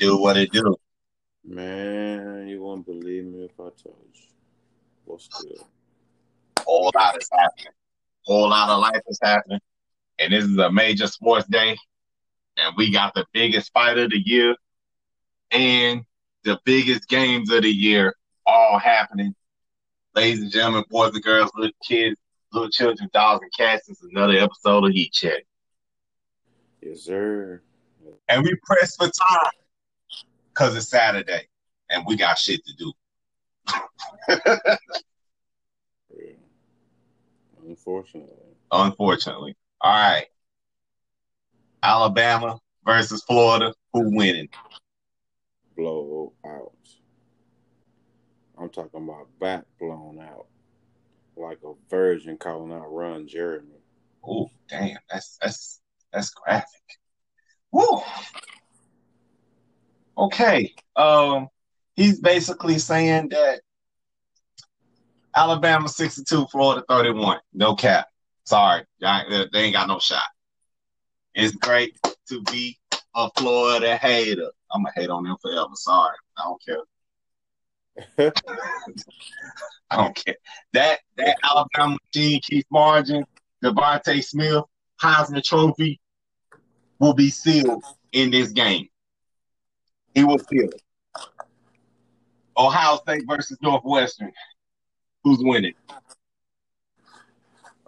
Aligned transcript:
do 0.00 0.16
what 0.16 0.36
it 0.36 0.50
do. 0.50 0.74
Man, 1.44 2.48
you 2.48 2.62
won't 2.62 2.84
believe 2.84 3.26
me 3.26 3.44
if 3.44 3.52
I 3.60 3.68
told 3.82 4.08
you. 4.14 4.20
What's 5.04 5.28
good? 5.28 5.58
Whole 6.60 6.90
lot 6.94 7.16
is 7.16 7.28
happening. 7.30 7.72
Whole 8.22 8.48
lot 8.48 8.70
of 8.70 8.80
life 8.80 9.02
is 9.06 9.18
happening. 9.22 9.60
And 10.18 10.32
this 10.32 10.44
is 10.44 10.56
a 10.56 10.72
major 10.72 11.06
sports 11.06 11.46
day. 11.46 11.76
And 12.56 12.74
we 12.76 12.90
got 12.90 13.14
the 13.14 13.26
biggest 13.32 13.72
fight 13.72 13.98
of 13.98 14.10
the 14.10 14.18
year 14.18 14.56
and 15.50 16.02
the 16.44 16.58
biggest 16.64 17.08
games 17.08 17.50
of 17.50 17.62
the 17.62 17.70
year 17.70 18.14
all 18.46 18.78
happening. 18.78 19.34
Ladies 20.14 20.42
and 20.42 20.50
gentlemen, 20.50 20.84
boys 20.90 21.14
and 21.14 21.22
girls, 21.22 21.50
little 21.54 21.72
kids, 21.86 22.18
little 22.52 22.70
children, 22.70 23.08
dogs 23.12 23.42
and 23.42 23.52
cats, 23.56 23.88
it's 23.88 24.02
another 24.02 24.34
episode 24.34 24.84
of 24.84 24.92
Heat 24.92 25.12
Check. 25.12 25.44
Yes, 26.82 27.02
sir. 27.02 27.62
And 28.28 28.42
we 28.42 28.54
press 28.64 28.96
for 28.96 29.06
time 29.06 29.59
because 30.60 30.76
it's 30.76 30.90
Saturday 30.90 31.48
and 31.88 32.04
we 32.06 32.16
got 32.16 32.36
shit 32.36 32.60
to 32.66 32.72
do. 32.76 32.92
Yeah. 34.28 34.76
Unfortunately. 37.66 38.34
Unfortunately. 38.70 39.56
All 39.80 39.92
right. 39.92 40.26
Alabama 41.82 42.58
versus 42.84 43.22
Florida. 43.22 43.72
Who 43.94 44.14
winning? 44.14 44.50
Blow 45.78 46.34
out. 46.44 46.72
I'm 48.58 48.68
talking 48.68 49.02
about 49.02 49.28
back 49.40 49.64
blown 49.78 50.20
out. 50.20 50.46
Like 51.36 51.60
a 51.64 51.72
virgin 51.88 52.36
calling 52.36 52.70
out 52.70 52.92
Ron 52.92 53.26
Jeremy. 53.26 53.80
Oh, 54.22 54.50
damn. 54.68 54.98
That's 55.10 55.38
that's 55.40 55.80
that's 56.12 56.30
graphic. 56.30 56.82
Woo. 57.72 58.02
Okay. 60.20 60.74
Um, 60.96 61.48
he's 61.94 62.20
basically 62.20 62.78
saying 62.78 63.30
that 63.30 63.62
Alabama 65.34 65.88
62, 65.88 66.46
Florida 66.46 66.84
31. 66.88 67.38
No 67.54 67.74
cap. 67.74 68.08
Sorry. 68.44 68.84
They 69.00 69.46
they 69.52 69.60
ain't 69.60 69.74
got 69.74 69.88
no 69.88 69.98
shot. 69.98 70.22
It's 71.34 71.54
great 71.54 71.98
to 72.28 72.42
be 72.42 72.78
a 73.14 73.30
Florida 73.36 73.96
hater. 73.96 74.50
I'm 74.70 74.82
gonna 74.82 74.92
hate 74.94 75.08
on 75.08 75.24
them 75.24 75.36
forever. 75.40 75.70
Sorry. 75.74 76.16
I 76.36 76.42
don't 76.44 76.62
care. 78.18 78.32
I 79.90 79.96
don't 79.96 80.14
care. 80.14 80.36
That 80.74 81.00
that 81.16 81.38
Alabama 81.42 81.96
team, 82.12 82.40
Keith 82.42 82.66
Margin, 82.70 83.24
DeVonta 83.64 84.22
Smith, 84.22 84.64
Heisman 85.00 85.42
Trophy 85.42 85.98
will 86.98 87.14
be 87.14 87.30
sealed 87.30 87.84
in 88.12 88.30
this 88.30 88.52
game. 88.52 88.89
He 90.14 90.24
will 90.24 90.38
seal 90.38 90.68
it. 90.68 90.82
Ohio 92.56 92.96
State 92.98 93.22
versus 93.28 93.58
Northwestern. 93.62 94.32
Who's 95.24 95.38
winning? 95.40 95.74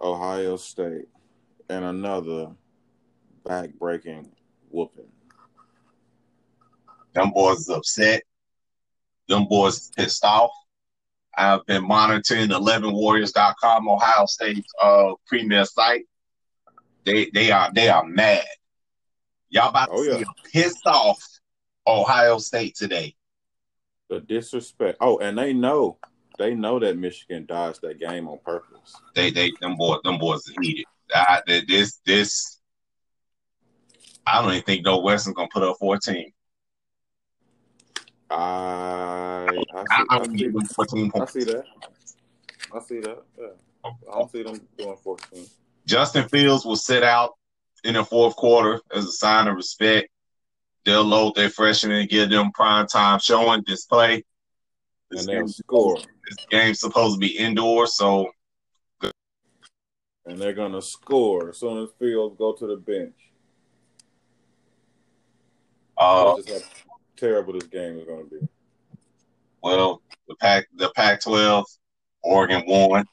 Ohio 0.01 0.57
State 0.57 1.09
and 1.69 1.85
another 1.85 2.51
back 3.45 3.71
breaking 3.79 4.31
whooping. 4.71 5.09
Them 7.15 7.31
boys 7.33 7.61
is 7.61 7.69
upset. 7.69 8.23
Them 9.29 9.47
boys 9.47 9.77
is 9.79 9.91
pissed 9.97 10.25
off. 10.25 10.51
I've 11.37 11.65
been 11.67 11.87
monitoring 11.87 12.49
11warriors.com, 12.49 13.89
Ohio 13.89 14.27
State's 14.27 14.69
uh, 14.83 15.13
premier 15.27 15.65
site. 15.65 16.05
They 17.05 17.31
they 17.33 17.51
are 17.51 17.71
they 17.73 17.89
are 17.89 18.05
mad. 18.05 18.45
Y'all 19.51 19.71
about 19.71 19.87
to 19.87 19.93
Oh, 19.95 20.19
see 20.19 20.25
pissed 20.53 20.87
off 20.87 21.19
Ohio 21.87 22.39
State 22.39 22.75
today. 22.77 23.15
The 24.09 24.21
disrespect. 24.21 24.99
Oh, 25.01 25.19
and 25.19 25.39
they 25.39 25.53
know. 25.53 25.99
They 26.39 26.55
know 26.55 26.79
that 26.79 26.97
Michigan 26.97 27.47
dodged 27.47 27.83
that 27.83 27.99
game 28.01 28.29
on 28.29 28.39
purpose. 28.45 28.95
They 29.15 29.31
they 29.31 29.53
them 29.61 29.77
boys 29.77 30.01
them 30.03 30.19
boys 30.19 30.43
heated. 30.61 30.87
I, 31.15 31.43
this 31.47 32.01
this 32.07 32.61
I 34.27 34.41
don't 34.41 34.51
even 34.53 34.63
think 34.63 34.85
Northwestern's 34.85 35.37
gonna 35.37 35.49
put 35.53 35.63
up 35.63 35.77
14. 35.79 36.33
I 38.31 38.35
I 39.75 39.85
see, 39.85 40.05
I 40.11 40.19
I 40.19 40.25
see, 40.25 40.33
give 40.33 40.53
them 40.55 40.65
14 40.65 41.13
I 41.15 41.25
see 41.27 41.45
that. 41.45 41.65
I 42.75 42.81
see 42.81 43.01
that. 43.01 43.23
Yeah. 43.39 43.47
I 43.85 44.19
don't 44.19 44.31
see 44.31 44.43
them 44.43 44.61
doing 44.79 44.97
14. 44.97 45.47
Justin 45.87 46.29
Fields 46.29 46.65
will 46.65 46.77
sit 46.77 47.03
out 47.03 47.35
in 47.85 47.95
the 47.95 48.05
fourth 48.05 48.37
quarter 48.37 48.81
as 48.95 49.05
a 49.05 49.13
sign 49.13 49.49
of 49.49 49.57
respect. 49.57 50.09
They'll 50.85 51.05
load 51.05 51.35
their 51.37 51.51
freshmen 51.51 51.97
and 51.97 52.09
give 52.09 52.31
them 52.31 52.51
prime 52.53 52.87
time 52.87 53.19
showing 53.21 53.63
display. 53.63 54.25
This, 55.11 55.27
And 55.27 55.29
they'll 55.39 55.49
score. 55.49 55.97
this 55.97 56.47
game's 56.51 56.81
supposed 56.81 57.17
to 57.17 57.21
be 57.21 57.37
indoor, 57.37 57.87
so 57.87 58.31
And 60.25 60.41
they're 60.41 60.53
gonna 60.53 60.83
score 60.83 61.51
as 61.51 61.59
soon 61.59 61.83
as 61.83 61.91
Fields 61.99 62.37
go 62.39 62.53
to 62.53 62.67
the 62.67 62.77
bench. 62.77 63.15
uh, 65.99 66.37
just 66.37 66.49
how 66.49 66.59
terrible 67.17 67.53
this 67.53 67.65
game 67.65 67.99
is 67.99 68.07
gonna 68.07 68.25
be. 68.25 68.39
well, 69.63 70.03
the 70.29 70.35
Pac 70.37 70.69
the 70.75 70.91
Pac-12, 70.97 71.65
Oregon 72.23 72.65
won, 72.67 73.05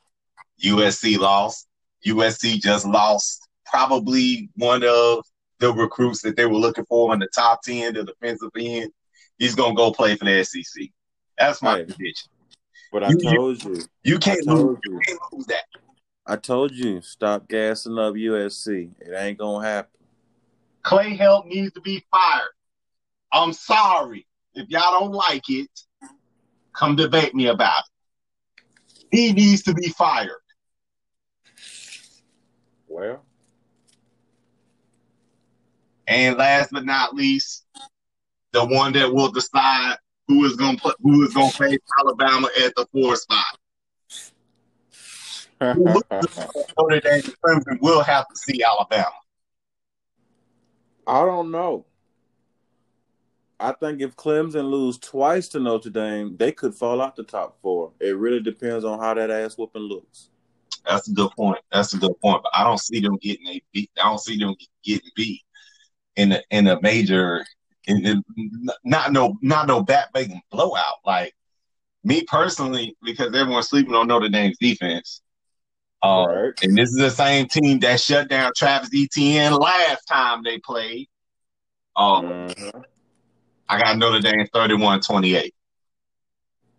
USC 0.63 1.17
lost. 1.17 1.67
USC 2.07 2.59
just 2.59 2.85
lost 2.85 3.47
probably 3.65 4.49
one 4.55 4.83
of 4.83 5.23
the 5.59 5.73
recruits 5.73 6.21
that 6.21 6.35
they 6.35 6.45
were 6.45 6.53
looking 6.57 6.85
for 6.85 7.13
in 7.13 7.19
the 7.19 7.27
top 7.33 7.61
ten, 7.63 7.93
the 7.93 8.03
defensive 8.03 8.49
end. 8.57 8.91
He's 9.37 9.55
gonna 9.55 9.75
go 9.75 9.91
play 9.91 10.15
for 10.15 10.25
the 10.25 10.43
SEC. 10.43 10.91
That's 11.37 11.61
my 11.61 11.77
Hey. 11.77 11.85
prediction. 11.85 12.29
But 12.91 13.03
I 13.03 13.11
You- 13.11 13.19
told 13.19 13.63
you, 13.63 13.81
You 14.03 14.19
can't 14.19 14.45
lose. 14.45 14.79
you. 14.83 14.93
You 14.93 15.01
can't 15.05 15.19
lose 15.33 15.45
that. 15.47 15.65
I 16.25 16.35
told 16.35 16.71
you, 16.73 17.01
stop 17.01 17.47
gassing 17.47 17.97
up 17.97 18.15
USC. 18.15 18.91
It 18.99 19.13
ain't 19.13 19.37
gonna 19.37 19.65
happen. 19.67 19.99
Clay 20.83 21.17
Helton 21.17 21.47
needs 21.47 21.73
to 21.73 21.81
be 21.81 22.03
fired. 22.11 22.51
I'm 23.31 23.53
sorry. 23.53 24.25
If 24.53 24.69
y'all 24.69 24.99
don't 24.99 25.11
like 25.11 25.49
it, 25.49 25.69
come 26.73 26.95
debate 26.95 27.35
me 27.35 27.47
about 27.47 27.83
it. 27.83 29.07
He 29.11 29.33
needs 29.33 29.63
to 29.63 29.73
be 29.73 29.89
fired. 29.89 30.41
Well, 32.87 33.23
And 36.09 36.37
last 36.37 36.71
but 36.71 36.85
not 36.85 37.13
least, 37.13 37.65
the 38.51 38.65
one 38.65 38.91
that 38.93 39.13
will 39.13 39.31
decide 39.31 39.95
who 40.27 40.43
is 40.43 40.55
gonna 40.55 40.77
put 40.77 40.95
who 41.01 41.23
is 41.23 41.33
gonna 41.35 41.51
face 41.51 41.77
Alabama 41.99 42.49
at 42.63 42.73
the 42.75 42.87
four 42.91 43.15
spot. 43.15 43.45
Notre 45.61 46.99
Dame 47.01 47.21
Clemson 47.21 47.79
will 47.81 48.01
have 48.01 48.27
to 48.27 48.35
see 48.35 48.63
Alabama. 48.63 49.13
I 51.05 51.25
don't 51.25 51.51
know. 51.51 51.85
I 53.59 53.73
think 53.73 54.01
if 54.01 54.15
Clemson 54.15 54.71
lose 54.71 54.97
twice 54.97 55.47
to 55.49 55.59
Notre 55.59 55.91
Dame, 55.91 56.37
they 56.37 56.51
could 56.51 56.73
fall 56.73 57.01
out 57.01 57.17
the 57.17 57.23
top 57.23 57.59
four. 57.61 57.91
It 57.99 58.17
really 58.17 58.39
depends 58.39 58.83
on 58.83 58.97
how 58.99 59.13
that 59.13 59.29
ass 59.29 59.57
whooping 59.57 59.81
looks. 59.81 60.29
That's 60.87 61.07
a 61.07 61.13
good 61.13 61.29
point. 61.37 61.59
That's 61.71 61.93
a 61.93 61.97
good 61.97 62.19
point. 62.19 62.41
But 62.41 62.51
I 62.55 62.63
don't 62.63 62.79
see 62.79 62.99
them 62.99 63.17
getting 63.17 63.47
a 63.47 63.61
beat. 63.73 63.91
I 64.01 64.07
don't 64.07 64.19
see 64.19 64.37
them 64.37 64.55
getting 64.83 65.09
beat 65.15 65.43
in 66.19 66.33
a 66.33 66.41
in 66.51 66.67
a 66.67 66.79
major 66.81 67.45
in, 67.87 68.05
in 68.05 68.23
not 68.83 69.13
no 69.13 69.37
not 69.41 69.67
no 69.67 69.81
back 69.81 70.11
breaking 70.11 70.41
blowout. 70.51 70.97
Like 71.05 71.33
me 72.03 72.23
personally, 72.23 72.95
because 73.01 73.33
everyone's 73.33 73.69
sleeping 73.69 73.95
on 73.95 74.07
Notre 74.07 74.29
Dame's 74.29 74.57
defense. 74.59 75.21
Uh, 76.03 76.25
right? 76.27 76.53
And 76.63 76.77
this 76.77 76.89
is 76.89 76.97
the 76.97 77.09
same 77.09 77.47
team 77.47 77.79
that 77.79 77.99
shut 77.99 78.29
down 78.29 78.51
Travis 78.55 78.89
Etienne 78.93 79.53
last 79.53 80.05
time 80.05 80.43
they 80.43 80.59
played. 80.59 81.07
Um, 81.95 82.25
Mhm. 82.25 82.83
I 83.67 83.79
got 83.79 83.97
Notre 83.97 84.19
Dame 84.19 84.47
31-28. 84.53 85.53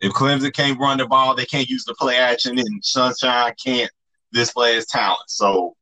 If 0.01 0.13
Clemson 0.13 0.53
can't 0.53 0.79
run 0.81 0.99
the 0.99 1.07
ball, 1.07 1.35
they 1.35 1.45
can't 1.45 1.69
use 1.69 1.85
the 1.85 1.95
play 1.95 2.17
action, 2.17 2.59
and 2.59 2.85
Sunshine 2.85 3.53
can't 3.63 3.91
display 4.33 4.75
his 4.75 4.87
talent. 4.87 5.29
So 5.29 5.77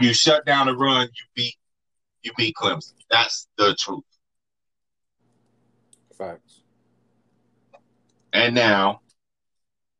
you 0.00 0.12
shut 0.12 0.44
down 0.44 0.66
the 0.66 0.76
run, 0.76 1.06
you 1.06 1.24
beat 1.34 1.56
you 2.24 2.32
beat 2.36 2.56
Clemson. 2.56 2.94
That's 3.10 3.48
the 3.56 3.76
truth. 3.78 4.02
Facts. 6.16 6.62
And 8.32 8.54
now, 8.54 9.00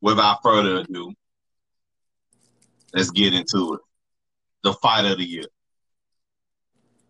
without 0.01 0.43
further 0.43 0.77
ado, 0.79 1.13
let's 2.93 3.11
get 3.11 3.35
into 3.35 3.75
it. 3.75 3.81
The 4.63 4.73
fight 4.75 5.05
of 5.05 5.19
the 5.19 5.25
year. 5.25 5.45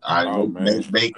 Right, 0.07 0.27
Oh, 0.27 0.45
make, 0.47 0.91
make, 0.91 1.15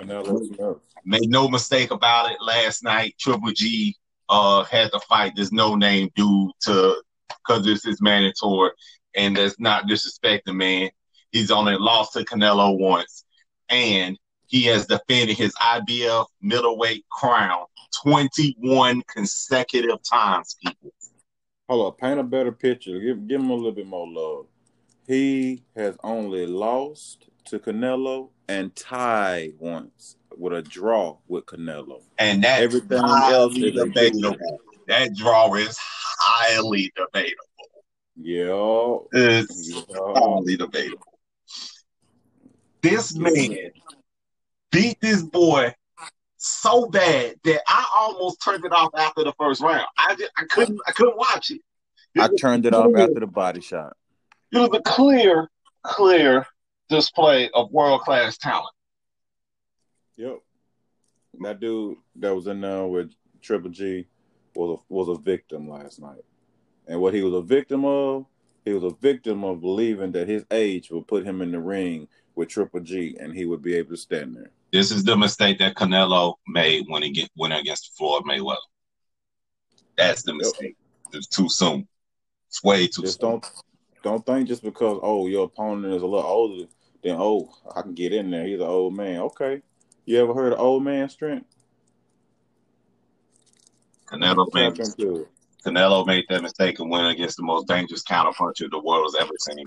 Make 1.04 1.30
no 1.30 1.48
mistake 1.50 1.92
about 1.92 2.32
it. 2.32 2.38
Last 2.42 2.84
night, 2.84 3.16
Triple 3.20 3.52
G 3.52 3.96
uh 4.30 4.64
had 4.66 4.92
to 4.92 5.00
fight 5.02 5.34
this 5.36 5.52
no 5.52 5.76
name 5.76 6.10
dude 6.16 6.52
to 6.62 7.02
because 7.30 7.64
this 7.66 7.86
is 7.86 8.02
mandatory, 8.02 8.72
and 9.16 9.36
that's 9.36 9.60
not 9.60 9.88
disrespect 9.88 10.46
the 10.46 10.54
man. 10.54 10.90
He's 11.32 11.52
only 11.52 11.78
lost 11.78 12.14
to 12.14 12.24
Canelo 12.24 12.78
once, 12.78 13.24
and 13.70 14.18
he 14.48 14.64
has 14.64 14.86
defended 14.86 15.38
his 15.38 15.54
IBF 15.56 16.26
middleweight 16.42 17.06
crown 17.10 17.66
21 18.04 19.02
consecutive 19.14 20.02
times, 20.04 20.56
people. 20.64 20.94
Hold 21.70 21.88
up, 21.88 21.98
paint 21.98 22.20
a 22.20 22.24
better 22.24 22.52
picture. 22.52 23.00
Give, 23.00 23.28
give 23.28 23.42
him 23.42 23.50
a 23.50 23.54
little 23.54 23.72
bit 23.74 23.88
more 23.88 24.08
love. 24.08 24.46
He 25.06 25.64
has 25.76 25.98
only 26.04 26.46
lost 26.46 27.30
to 27.46 27.60
Canelo 27.60 28.30
and 28.48 28.76
tied 28.76 29.54
once 29.58 30.16
with 30.38 30.54
a 30.54 30.62
draw 30.62 31.18
with 31.28 31.46
Canelo. 31.46 32.02
And 32.18 32.44
that 32.44 32.62
Everything 32.62 33.00
highly 33.00 33.34
else 33.34 33.58
is 33.58 33.74
debatable. 33.74 34.38
That 34.88 35.16
draw 35.16 35.54
is 35.56 35.78
highly 35.80 36.92
debatable. 36.96 37.44
Yeah. 38.16 38.98
It's 39.14 39.70
yeah. 39.70 39.98
highly 39.98 40.56
debatable. 40.56 41.17
This 42.90 43.16
man 43.16 43.72
beat 44.72 44.98
this 45.02 45.22
boy 45.22 45.76
so 46.38 46.88
bad 46.88 47.36
that 47.44 47.62
I 47.68 47.86
almost 47.98 48.42
turned 48.42 48.64
it 48.64 48.72
off 48.72 48.92
after 48.96 49.26
the 49.26 49.34
first 49.38 49.62
round. 49.62 49.86
I 49.98 50.16
just 50.16 50.32
I 50.38 50.46
couldn't 50.46 50.80
I 50.88 50.92
couldn't 50.94 51.18
watch 51.18 51.52
it. 51.52 51.62
It 52.16 52.22
I 52.22 52.30
turned 52.40 52.66
it 52.66 52.74
off 52.74 52.96
after 52.98 53.20
the 53.20 53.28
body 53.28 53.60
shot. 53.60 53.98
It 54.54 54.60
was 54.60 54.70
a 54.74 54.82
clear, 54.82 55.50
clear 55.84 56.46
display 56.88 57.50
of 57.54 57.72
world 57.72 58.02
class 58.02 58.38
talent. 58.38 58.74
Yep. 60.16 60.40
That 61.42 61.60
dude 61.60 61.98
that 62.16 62.34
was 62.34 62.48
in 62.48 62.62
there 62.62 62.86
with 62.86 63.12
Triple 63.42 63.70
G 63.70 64.08
was 64.56 64.80
a, 64.80 64.94
was 64.94 65.10
a 65.10 65.22
victim 65.22 65.70
last 65.70 66.00
night. 66.00 66.24
And 66.88 67.02
what 67.02 67.14
he 67.14 67.22
was 67.22 67.34
a 67.34 67.42
victim 67.42 67.84
of, 67.84 68.26
he 68.64 68.72
was 68.72 68.84
a 68.84 68.96
victim 69.02 69.44
of 69.44 69.60
believing 69.60 70.14
that 70.14 70.30
his 70.30 70.46
age 70.52 70.90
would 70.90 71.08
put 71.08 71.26
him 71.26 71.42
in 71.42 71.52
the 71.52 71.60
ring 71.60 72.08
with 72.38 72.50
Triple 72.50 72.80
G 72.80 73.18
and 73.20 73.34
he 73.34 73.46
would 73.46 73.62
be 73.62 73.76
able 73.76 73.92
to 73.92 73.98
stand 73.98 74.36
there. 74.36 74.52
This 74.72 74.92
is 74.92 75.04
the 75.04 75.18
mistake 75.18 75.60
that 75.60 75.76
Canelo 75.76 76.36
made 76.48 76.86
when 76.88 77.02
he 77.02 77.10
get 77.10 77.30
went 77.36 77.54
against 77.54 77.98
Floyd 77.98 78.24
Mayweather. 78.24 78.58
That's 79.98 80.22
the 80.22 80.34
mistake. 80.34 80.76
It's 81.14 81.28
too 81.28 81.50
soon. 81.50 81.88
It's 82.48 82.64
way 82.64 82.88
too 82.88 83.02
Just 83.02 83.20
soon. 83.20 83.32
don't 83.32 83.52
don't 84.04 84.26
think 84.26 84.48
just 84.48 84.64
because 84.64 85.00
oh 85.02 85.28
your 85.28 85.46
opponent 85.46 85.94
is 85.94 86.02
a 86.02 86.06
little 86.06 86.30
older, 86.30 86.66
then 87.04 87.16
oh 87.18 87.50
I 87.76 87.82
can 87.82 87.94
get 87.94 88.14
in 88.14 88.30
there. 88.30 88.46
He's 88.46 88.60
an 88.60 88.68
old 88.68 88.96
man. 88.96 89.22
Okay. 89.22 89.62
You 90.06 90.22
ever 90.22 90.34
heard 90.34 90.54
of 90.54 90.60
old 90.60 90.84
man 90.84 91.10
strength? 91.10 91.48
Canelo 94.06 94.48
made. 94.54 94.76
Canelo 95.66 96.06
made 96.06 96.24
that 96.30 96.44
mistake 96.44 96.80
and 96.80 96.90
went 96.90 97.08
against 97.08 97.36
the 97.36 97.44
most 97.44 97.68
dangerous 97.68 98.04
counterpuncher 98.04 98.70
the 98.70 98.80
world 98.80 99.12
has 99.14 99.22
ever 99.22 99.34
seen, 99.40 99.66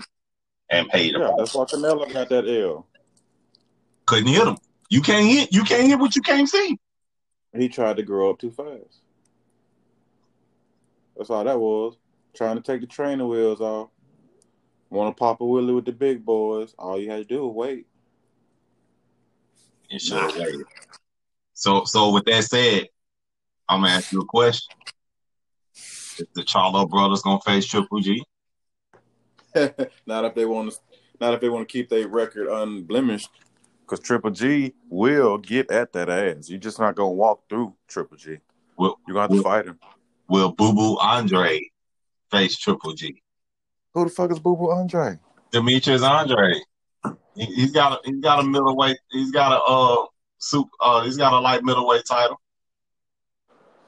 and 0.71 0.89
paid 0.89 1.13
Yeah, 1.13 1.31
that's 1.37 1.53
why 1.53 1.65
Canelo 1.65 2.11
got 2.11 2.29
that 2.29 2.47
L. 2.47 2.87
Couldn't 4.05 4.27
hit 4.27 4.47
him. 4.47 4.57
You 4.89 5.01
can't 5.01 5.25
hit. 5.25 5.53
You 5.53 5.63
can't 5.63 5.87
hit 5.87 5.99
what 5.99 6.15
you 6.15 6.21
can't 6.21 6.49
see. 6.49 6.77
He 7.55 7.69
tried 7.69 7.97
to 7.97 8.03
grow 8.03 8.29
up 8.29 8.39
too 8.39 8.51
fast. 8.51 9.01
That's 11.15 11.29
all 11.29 11.43
that 11.43 11.59
was. 11.59 11.97
Trying 12.33 12.55
to 12.55 12.61
take 12.61 12.81
the 12.81 12.87
trainer 12.87 13.27
wheels 13.27 13.61
off. 13.61 13.89
Want 14.89 15.15
to 15.15 15.19
pop 15.19 15.41
a 15.41 15.45
willie 15.45 15.73
with 15.73 15.85
the 15.85 15.91
big 15.91 16.25
boys. 16.25 16.73
All 16.77 16.99
you 16.99 17.09
had 17.09 17.17
to 17.17 17.23
do 17.25 17.47
was 17.47 17.55
wait. 17.55 17.87
You 19.89 19.99
should 19.99 20.17
have 20.17 20.35
waited. 20.35 20.65
So, 21.53 21.83
so 21.85 22.11
with 22.11 22.25
that 22.25 22.43
said, 22.45 22.87
I'm 23.69 23.81
gonna 23.81 23.93
ask 23.93 24.11
you 24.11 24.21
a 24.21 24.25
question. 24.25 24.75
Is 26.17 26.27
the 26.35 26.43
Charlo 26.43 26.89
brothers 26.89 27.21
gonna 27.21 27.39
face 27.41 27.65
Triple 27.65 27.99
G? 27.99 28.23
not 30.05 30.25
if 30.25 30.35
they 30.35 30.45
want 30.45 30.71
to. 30.71 30.77
Not 31.19 31.35
if 31.35 31.41
they 31.41 31.49
want 31.49 31.67
to 31.67 31.71
keep 31.71 31.89
their 31.89 32.07
record 32.07 32.47
unblemished. 32.47 33.29
Because 33.81 33.99
Triple 33.99 34.31
G 34.31 34.73
will 34.89 35.37
get 35.37 35.69
at 35.69 35.93
that 35.93 36.09
ass. 36.09 36.49
You're 36.49 36.59
just 36.59 36.79
not 36.79 36.95
gonna 36.95 37.11
walk 37.11 37.47
through 37.49 37.75
Triple 37.87 38.17
G. 38.17 38.37
Will 38.77 38.97
You're 39.07 39.15
gonna 39.15 39.21
have 39.21 39.29
to 39.29 39.35
will, 39.35 39.43
fight 39.43 39.65
him. 39.65 39.79
will 40.27 40.51
Boo 40.51 40.73
Boo 40.73 40.97
Andre 40.97 41.61
face 42.31 42.57
Triple 42.57 42.93
G? 42.93 43.21
Who 43.93 44.05
the 44.05 44.09
fuck 44.09 44.31
is 44.31 44.39
Boo 44.39 44.55
Boo 44.55 44.71
Andre? 44.71 45.19
Demetrius 45.51 46.01
Andre. 46.01 46.55
He, 47.35 47.45
he's 47.45 47.71
got 47.71 47.93
a 47.93 47.99
he's 48.09 48.21
got 48.21 48.39
a 48.39 48.43
middleweight. 48.43 48.97
He's 49.11 49.31
got 49.31 49.51
a 49.51 49.61
uh 49.63 50.05
soup. 50.37 50.69
Uh, 50.79 51.03
he's 51.03 51.17
got 51.17 51.33
a 51.33 51.39
light 51.39 51.63
middleweight 51.63 52.05
title. 52.05 52.39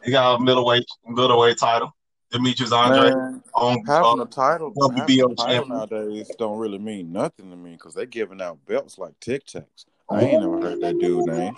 He 0.04 0.12
got 0.12 0.36
a 0.36 0.44
middleweight 0.44 0.86
middleweight 1.08 1.58
title. 1.58 1.96
Demetrius 2.34 2.72
Andre 2.72 3.12
Man, 3.12 3.44
on 3.54 3.86
having 3.86 4.20
uh, 4.20 4.24
a 4.24 4.26
title, 4.26 4.74
WBO 4.74 4.98
having 4.98 5.32
a 5.32 5.36
title 5.36 5.68
nowadays 5.68 6.32
don't 6.40 6.58
really 6.58 6.80
mean 6.80 7.12
nothing 7.12 7.52
to 7.52 7.56
me 7.56 7.74
because 7.74 7.94
they're 7.94 8.08
giving 8.08 8.42
out 8.42 8.58
belts 8.66 8.98
like 8.98 9.14
Tic 9.20 9.46
Tacs. 9.46 9.86
I 10.10 10.24
ain't 10.24 10.42
never 10.42 10.60
heard 10.60 10.82
that 10.82 10.98
dude 10.98 11.28
name. 11.28 11.56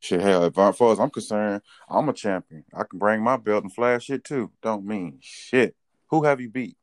Shit, 0.00 0.20
hell, 0.20 0.44
if 0.44 0.58
I, 0.58 0.68
as 0.68 0.76
far 0.76 0.92
as 0.92 1.00
I'm 1.00 1.08
concerned, 1.08 1.62
I'm 1.88 2.10
a 2.10 2.12
champion. 2.12 2.64
I 2.74 2.84
can 2.84 2.98
bring 2.98 3.22
my 3.22 3.38
belt 3.38 3.64
and 3.64 3.72
flash 3.72 4.10
it 4.10 4.22
too. 4.22 4.50
Don't 4.62 4.84
mean 4.84 5.18
shit. 5.22 5.74
Who 6.10 6.24
have 6.24 6.42
you 6.42 6.50
beat? 6.50 6.76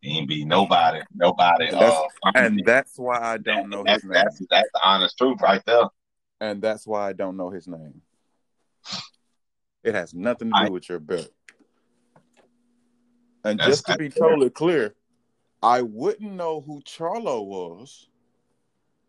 He 0.00 0.18
ain't 0.18 0.28
beat 0.28 0.46
nobody. 0.46 1.00
Nobody. 1.14 1.68
And 1.68 1.78
that's, 1.78 1.96
uh, 1.96 2.32
and 2.34 2.62
that's 2.64 2.98
why 2.98 3.18
I 3.20 3.36
don't 3.36 3.68
know 3.68 3.84
his 3.84 4.02
name. 4.02 4.12
that's 4.14 4.42
that's 4.50 4.70
the 4.72 4.80
honest 4.82 5.18
truth 5.18 5.42
right 5.42 5.62
there. 5.66 5.84
And 6.40 6.62
that's 6.62 6.86
why 6.86 7.08
I 7.08 7.12
don't 7.12 7.36
know 7.36 7.50
his 7.50 7.68
name. 7.68 8.00
It 9.84 9.94
has 9.94 10.14
nothing 10.14 10.52
to 10.52 10.60
do 10.60 10.66
I- 10.66 10.70
with 10.70 10.88
your 10.88 11.00
belt. 11.00 11.30
And 13.44 13.58
just 13.60 13.86
to 13.86 13.96
be 13.96 14.08
totally 14.10 14.50
clear, 14.50 14.94
I 15.62 15.82
wouldn't 15.82 16.32
know 16.32 16.60
who 16.60 16.80
Charlo 16.82 17.44
was. 17.44 18.08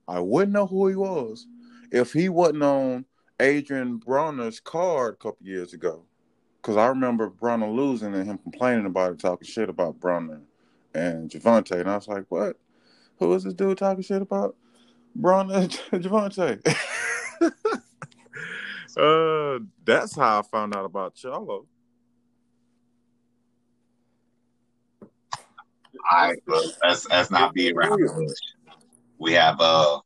I 0.07 0.19
wouldn't 0.19 0.51
know 0.53 0.67
who 0.67 0.87
he 0.87 0.95
was 0.95 1.47
if 1.91 2.11
he 2.13 2.29
wasn't 2.29 2.63
on 2.63 3.05
Adrian 3.39 3.99
Broner's 3.99 4.59
card 4.59 5.13
a 5.13 5.17
couple 5.17 5.45
years 5.45 5.73
ago. 5.73 6.03
Because 6.61 6.77
I 6.77 6.87
remember 6.87 7.29
Broner 7.29 7.73
losing 7.73 8.13
and 8.15 8.25
him 8.25 8.37
complaining 8.37 8.85
about 8.85 9.13
it, 9.13 9.19
talking 9.19 9.47
shit 9.47 9.69
about 9.69 9.99
Broner 9.99 10.41
and 10.93 11.29
Javante. 11.29 11.79
And 11.79 11.89
I 11.89 11.95
was 11.95 12.07
like, 12.07 12.25
what? 12.29 12.57
Who 13.19 13.33
is 13.33 13.43
this 13.43 13.53
dude 13.53 13.77
talking 13.77 14.03
shit 14.03 14.21
about? 14.21 14.55
Bronner 15.15 15.55
and 15.55 15.71
Javante. 15.91 16.59
uh, 18.97 19.59
that's 19.83 20.15
how 20.15 20.39
I 20.39 20.41
found 20.43 20.75
out 20.75 20.85
about. 20.85 21.17
All 26.11 26.27
right, 26.27 26.39
but 26.45 26.63
let's 26.83 27.31
not 27.31 27.53
be 27.53 27.71
around. 27.71 27.99
We 29.19 29.33
have 29.33 29.59
uh 29.59 29.99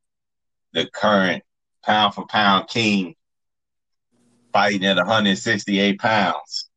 the 0.73 0.87
current 0.93 1.43
pound 1.83 2.13
for 2.13 2.25
pound 2.27 2.67
king 2.67 3.15
fighting 4.53 4.85
at 4.85 4.97
168 4.97 5.99
pounds. 5.99 6.69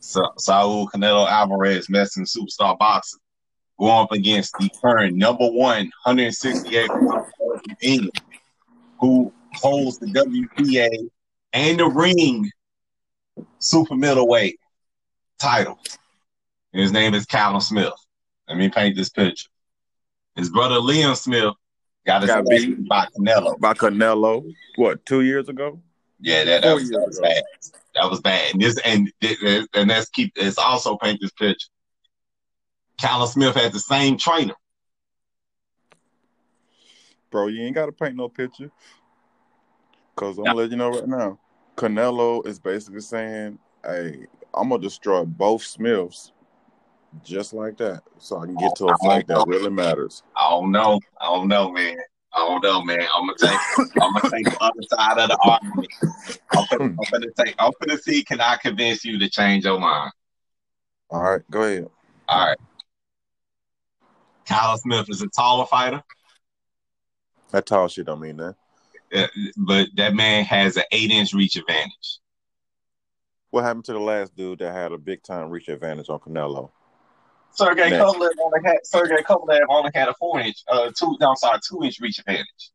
Sa- 0.00 0.32
Saul 0.38 0.88
Canelo 0.88 1.28
Alvarez, 1.28 1.88
Mexican 1.88 2.24
superstar 2.24 2.78
boxer, 2.78 3.18
going 3.78 3.92
up 3.92 4.12
against 4.12 4.54
the 4.58 4.70
current 4.80 5.16
number 5.16 5.46
one 5.46 5.90
168 6.04 6.88
pound 6.88 7.24
England, 7.80 8.20
who 8.98 9.32
holds 9.60 9.98
the 9.98 10.06
WBA 10.06 11.10
and 11.52 11.78
the 11.78 11.86
ring 11.86 12.50
super 13.58 13.94
middleweight 13.94 14.58
title. 15.38 15.78
His 16.72 16.92
name 16.92 17.14
is 17.14 17.26
Callum 17.26 17.60
Smith. 17.60 17.92
Let 18.48 18.58
me 18.58 18.68
paint 18.68 18.96
this 18.96 19.08
picture. 19.08 19.48
His 20.36 20.50
brother 20.50 20.76
Liam 20.76 21.16
Smith 21.16 21.54
got 22.06 22.22
his 22.22 22.66
beat. 22.66 22.88
by 22.88 23.06
Canelo. 23.18 23.58
By 23.58 23.74
Canelo, 23.74 24.44
what, 24.76 25.04
two 25.04 25.22
years 25.22 25.48
ago? 25.48 25.80
Yeah, 26.20 26.44
that, 26.44 26.62
that 26.62 26.74
was, 26.74 26.90
that 26.90 27.06
was 27.06 27.20
bad. 27.20 27.42
That 27.94 28.10
was 28.10 28.20
bad. 28.20 28.52
And 28.52 28.60
this 28.60 28.78
and 28.84 29.10
and 29.74 29.88
let's 29.88 30.10
keep 30.10 30.32
let's 30.36 30.58
also 30.58 30.96
paint 30.96 31.18
this 31.20 31.32
picture. 31.32 31.68
Callum 32.98 33.26
Smith 33.26 33.54
has 33.56 33.72
the 33.72 33.80
same 33.80 34.18
trainer. 34.18 34.54
Bro, 37.30 37.48
you 37.48 37.62
ain't 37.62 37.74
got 37.74 37.86
to 37.86 37.92
paint 37.92 38.16
no 38.16 38.28
picture. 38.28 38.70
Because 40.20 40.36
I'm 40.36 40.44
going 40.44 40.56
to 40.56 40.62
let 40.62 40.70
you 40.70 40.76
know 40.76 40.90
right 40.90 41.08
now. 41.08 41.38
Canelo 41.78 42.46
is 42.46 42.58
basically 42.58 43.00
saying, 43.00 43.58
hey, 43.82 44.26
I'm 44.52 44.68
going 44.68 44.78
to 44.82 44.86
destroy 44.86 45.24
both 45.24 45.62
Smiths 45.62 46.32
just 47.24 47.54
like 47.54 47.78
that. 47.78 48.02
So 48.18 48.38
I 48.38 48.44
can 48.44 48.56
get 48.56 48.76
to 48.76 48.88
a 48.88 48.98
fight 48.98 49.26
that 49.28 49.46
really 49.46 49.70
matters. 49.70 50.22
I 50.36 50.50
don't 50.50 50.72
know. 50.72 51.00
I 51.18 51.24
don't 51.24 51.48
know, 51.48 51.72
man. 51.72 51.96
I 52.34 52.46
don't 52.46 52.62
know, 52.62 52.84
man. 52.84 53.00
I'm 53.00 53.26
gonna 53.26 53.38
take 53.38 53.58
I'm 54.00 54.12
gonna 54.12 54.30
take 54.32 54.44
the 54.44 54.58
other 54.60 54.82
side 54.88 55.18
of 55.18 55.30
the 55.30 55.38
argument. 55.42 55.88
I'm 56.52 56.64
gonna, 56.70 56.84
I'm 56.84 57.10
gonna 57.10 57.26
take 57.44 57.56
I'm 57.58 57.72
gonna 57.80 57.98
see 57.98 58.22
can 58.22 58.40
I 58.40 58.56
convince 58.56 59.04
you 59.04 59.18
to 59.18 59.28
change 59.28 59.64
your 59.64 59.80
mind. 59.80 60.12
All 61.10 61.22
right, 61.22 61.42
go 61.50 61.62
ahead. 61.62 61.88
All 62.28 62.46
right. 62.46 62.58
Kyle 64.46 64.78
Smith 64.78 65.06
is 65.08 65.22
a 65.22 65.28
taller 65.28 65.66
fighter, 65.66 66.04
That 67.50 67.66
tall 67.66 67.88
shit 67.88 68.06
don't 68.06 68.20
mean 68.20 68.36
that. 68.36 68.54
Uh, 69.14 69.26
but 69.56 69.88
that 69.96 70.14
man 70.14 70.44
has 70.44 70.76
an 70.76 70.84
eight 70.92 71.10
inch 71.10 71.32
reach 71.32 71.56
advantage. 71.56 72.18
What 73.50 73.64
happened 73.64 73.84
to 73.86 73.92
the 73.92 74.00
last 74.00 74.36
dude 74.36 74.60
that 74.60 74.72
had 74.72 74.92
a 74.92 74.98
big 74.98 75.22
time 75.22 75.50
reach 75.50 75.68
advantage 75.68 76.08
on 76.08 76.20
Canelo? 76.20 76.70
Sergey 77.52 77.90
Next. 77.90 78.02
Kovalev 78.02 78.30
only 78.42 78.60
had 78.64 78.78
Sergey 78.84 79.22
Kovalev 79.22 79.60
only 79.68 79.90
had 79.94 80.08
a 80.08 80.14
four 80.14 80.40
inch, 80.40 80.62
uh, 80.68 80.90
two. 80.96 81.16
No, 81.20 81.30
I'm 81.30 81.36
sorry, 81.36 81.58
two 81.68 81.82
inch 81.82 82.00
reach 82.00 82.18
advantage. 82.20 82.70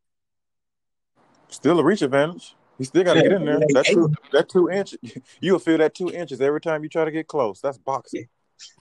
Still 1.49 1.79
a 1.79 1.83
reach 1.83 2.01
advantage. 2.01 2.55
He 2.77 2.83
still 2.83 3.03
got 3.05 3.13
to 3.13 3.21
Yeah, 3.21 3.29
get 3.29 3.37
in 3.37 3.45
there. 3.45 3.59
but 3.59 3.69
it 3.69 3.73
That 3.73 3.85
two, 3.87 4.13
that 4.33 4.49
two 4.49 4.69
inch, 4.69 4.95
you'll 5.39 5.59
feel 5.59 5.77
that 5.77 5.95
two 5.95 6.11
inches 6.11 6.41
every 6.41 6.59
time 6.59 6.83
you 6.83 6.89
try 6.89 7.05
to 7.05 7.11
get 7.11 7.27
close. 7.27 7.61
That's 7.61 7.77
boxing. 7.77 8.27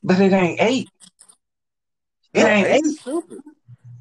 But 0.03 0.21
it 0.21 0.33
ain't 0.33 0.61
eight. 0.61 0.91
It 2.33 2.41
No, 2.41 2.47
ain't 2.49 2.67
eight 2.67 2.87
eight. 2.87 2.99
stupid. 2.99 3.39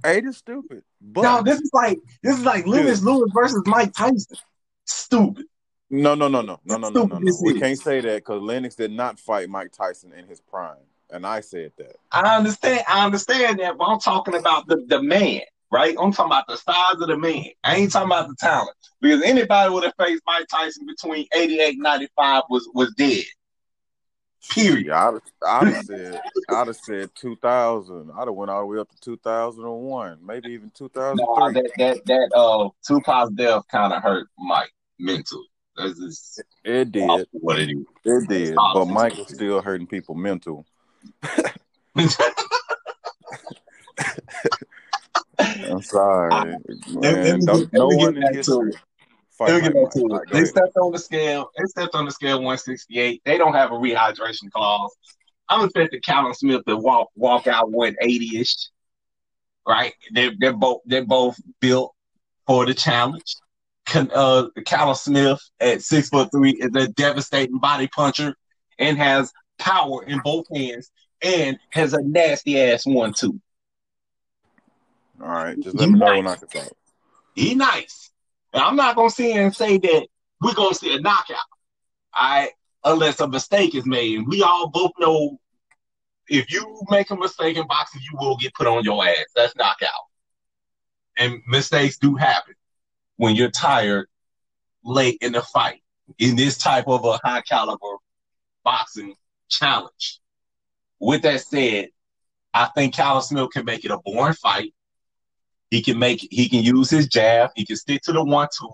Eight 0.05 0.25
is 0.25 0.37
stupid. 0.37 0.83
But 1.01 1.21
No, 1.21 1.41
this 1.41 1.59
is 1.59 1.69
like 1.73 1.99
this 2.21 2.37
is 2.37 2.45
like 2.45 2.67
Lennox 2.67 3.01
Lewis 3.01 3.31
versus 3.33 3.63
Mike 3.65 3.93
Tyson. 3.93 4.37
Stupid. 4.85 5.45
no, 5.89 6.15
no, 6.15 6.27
no, 6.27 6.41
no, 6.41 6.59
no, 6.65 6.77
no, 6.77 6.89
no, 6.89 7.05
no, 7.05 7.19
no. 7.19 7.37
We 7.41 7.59
can't 7.59 7.79
say 7.79 8.01
that 8.01 8.15
because 8.15 8.41
Lennox 8.41 8.75
did 8.75 8.91
not 8.91 9.19
fight 9.19 9.49
Mike 9.49 9.71
Tyson 9.71 10.11
in 10.13 10.27
his 10.27 10.41
prime, 10.41 10.75
and 11.09 11.25
I 11.25 11.39
said 11.39 11.71
that. 11.77 11.95
I 12.11 12.35
understand. 12.35 12.83
I 12.87 13.05
understand 13.05 13.59
that, 13.59 13.77
but 13.77 13.85
I'm 13.85 13.99
talking 13.99 14.35
about 14.35 14.67
the, 14.67 14.83
the 14.87 15.01
man, 15.01 15.41
right? 15.71 15.95
I'm 15.99 16.11
talking 16.11 16.31
about 16.31 16.47
the 16.47 16.57
size 16.57 16.95
of 16.99 17.07
the 17.07 17.17
man. 17.17 17.45
I 17.63 17.77
ain't 17.77 17.91
talking 17.91 18.11
about 18.11 18.27
the 18.27 18.35
talent. 18.39 18.75
Because 18.99 19.21
anybody 19.23 19.73
would 19.73 19.83
have 19.83 19.93
faced 19.97 20.23
Mike 20.25 20.47
Tyson 20.49 20.85
between 20.85 21.27
88 21.33 21.73
and 21.73 21.83
95 21.83 22.43
was 22.49 22.69
was 22.73 22.93
dead. 22.95 23.25
Period. 24.49 24.87
Yeah, 24.87 25.09
I'd, 25.09 25.19
I'd 25.47 25.67
have 25.73 25.77
said, 25.85 26.21
I'd 26.49 26.67
have 26.67 26.75
said 26.75 27.09
2000. 27.15 28.11
I'd 28.11 28.27
have 28.27 28.33
went 28.35 28.51
all 28.51 28.61
the 28.61 28.65
way 28.67 28.79
up 28.79 28.89
to 28.89 28.99
2001, 29.01 30.19
maybe 30.25 30.49
even 30.51 30.71
No, 30.79 30.87
2003. 30.89 31.53
that 31.53 31.71
that 31.77 32.05
that 32.05 32.31
uh 32.37 32.69
Tupac's 32.85 33.31
death 33.31 33.63
kind 33.69 33.93
of 33.93 34.03
hurt 34.03 34.27
Mike 34.37 34.71
mentally. 34.99 35.45
That's 35.77 35.97
just 35.99 36.43
It 36.63 36.91
did, 36.91 37.27
what 37.31 37.57
it 37.59 37.69
is. 37.71 37.77
it 38.05 38.27
did. 38.27 38.55
But 38.55 38.85
Mike 38.85 39.17
was 39.17 39.29
still 39.29 39.61
hurting 39.61 39.87
people 39.87 40.13
mental. 40.15 40.65
I'm 45.39 45.81
sorry, 45.81 46.55
Let- 46.87 46.87
let 46.87 47.39
me 47.39 47.45
no 47.45 47.53
let 47.53 47.71
me 47.71 47.71
get 47.71 47.97
one 47.97 48.15
in 48.17 48.21
back 48.21 48.31
to 48.31 48.37
history 48.37 48.69
it. 48.69 48.75
Fight 49.37 49.49
Let 49.49 49.55
me 49.55 49.61
get 49.61 49.73
back 49.75 49.91
to 49.93 49.99
it. 49.99 50.11
All 50.11 50.17
right, 50.17 50.27
They 50.29 50.37
ahead. 50.39 50.47
stepped 50.47 50.77
on 50.77 50.91
the 50.91 50.99
scale. 50.99 51.49
They 51.57 51.65
stepped 51.65 51.95
on 51.95 52.05
the 52.05 52.11
scale 52.11 52.37
168. 52.37 53.21
They 53.25 53.37
don't 53.37 53.53
have 53.53 53.71
a 53.71 53.75
rehydration 53.75 54.51
clause. 54.51 54.95
I'm 55.49 55.65
expecting 55.65 56.01
Callum 56.01 56.33
Smith 56.33 56.63
to 56.65 56.77
walk 56.77 57.09
walk 57.15 57.47
out 57.47 57.71
180 57.71 58.39
ish. 58.39 58.55
Right? 59.67 59.93
They're 60.11 60.31
they're 60.39 60.53
both 60.53 60.81
they're 60.85 61.05
both 61.05 61.39
built 61.59 61.93
for 62.47 62.65
the 62.65 62.73
challenge. 62.73 63.35
Can, 63.85 64.09
uh, 64.13 64.47
Callum 64.65 64.95
Smith 64.95 65.39
at 65.59 65.81
six 65.81 66.09
foot 66.09 66.29
three 66.31 66.51
is 66.51 66.71
a 66.75 66.87
devastating 66.87 67.59
body 67.59 67.87
puncher 67.87 68.35
and 68.79 68.97
has 68.97 69.31
power 69.59 70.03
in 70.03 70.19
both 70.23 70.45
hands 70.53 70.89
and 71.21 71.57
has 71.71 71.93
a 71.93 72.01
nasty 72.01 72.59
ass 72.61 72.85
one 72.85 73.13
too. 73.13 73.39
All 75.21 75.27
right, 75.27 75.59
just 75.59 75.75
let 75.75 75.89
me 75.89 75.99
know 75.99 76.17
when 76.17 76.27
I 76.27 76.35
can 76.35 76.47
talk. 76.47 76.73
He 77.35 77.55
nice. 77.55 78.02
And 78.53 78.61
I'm 78.61 78.75
not 78.75 78.95
gonna 78.95 79.09
sit 79.09 79.35
and 79.35 79.55
say 79.55 79.77
that 79.77 80.07
we're 80.41 80.53
gonna 80.53 80.75
see 80.75 80.95
a 80.95 80.99
knockout. 80.99 81.37
Right, 82.15 82.51
unless 82.83 83.19
a 83.19 83.27
mistake 83.27 83.73
is 83.75 83.85
made. 83.85 84.19
And 84.19 84.27
we 84.27 84.43
all 84.43 84.69
both 84.69 84.91
know 84.99 85.39
if 86.27 86.51
you 86.51 86.81
make 86.89 87.09
a 87.09 87.15
mistake 87.15 87.57
in 87.57 87.67
boxing, 87.67 88.01
you 88.03 88.17
will 88.19 88.37
get 88.37 88.53
put 88.53 88.67
on 88.67 88.83
your 88.83 89.05
ass. 89.05 89.25
That's 89.35 89.55
knockout. 89.55 89.89
And 91.17 91.41
mistakes 91.47 91.97
do 91.97 92.15
happen 92.15 92.55
when 93.17 93.35
you're 93.35 93.51
tired 93.51 94.07
late 94.83 95.17
in 95.21 95.33
the 95.33 95.41
fight 95.41 95.81
in 96.19 96.35
this 96.35 96.57
type 96.57 96.87
of 96.87 97.05
a 97.05 97.19
high 97.23 97.41
caliber 97.41 97.97
boxing 98.63 99.15
challenge. 99.49 100.19
With 100.99 101.21
that 101.23 101.41
said, 101.41 101.89
I 102.53 102.65
think 102.75 102.93
Callum 102.93 103.21
Smith 103.21 103.49
can 103.51 103.65
make 103.65 103.83
it 103.83 103.91
a 103.91 103.97
boring 103.97 104.35
fight. 104.35 104.73
He 105.73 105.81
can 105.81 105.97
make 105.97 106.27
he 106.29 106.47
can 106.47 106.61
use 106.61 106.91
his 106.91 107.07
jab. 107.07 107.49
He 107.55 107.65
can 107.65 107.77
stick 107.77 108.03
to 108.03 108.13
the 108.13 108.23
one 108.23 108.47
two, 108.55 108.69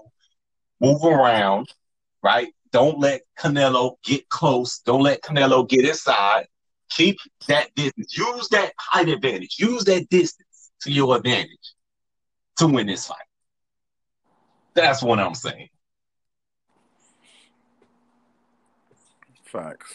move 0.81 1.01
around, 1.05 1.73
right? 2.21 2.49
Don't 2.73 2.99
let 2.99 3.21
Canelo 3.39 3.95
get 4.03 4.27
close. 4.27 4.79
Don't 4.79 5.03
let 5.03 5.21
Canelo 5.21 5.65
get 5.65 5.85
inside. 5.85 6.47
Keep 6.89 7.19
that 7.47 7.73
distance. 7.73 8.17
Use 8.17 8.49
that 8.49 8.73
height 8.77 9.07
advantage. 9.07 9.55
Use 9.59 9.85
that 9.85 10.09
distance 10.09 10.71
to 10.81 10.91
your 10.91 11.15
advantage 11.15 11.73
to 12.57 12.67
win 12.67 12.87
this 12.87 13.07
fight. 13.07 13.17
That's 14.73 15.01
what 15.01 15.19
I'm 15.19 15.35
saying. 15.35 15.69
Facts. 19.45 19.93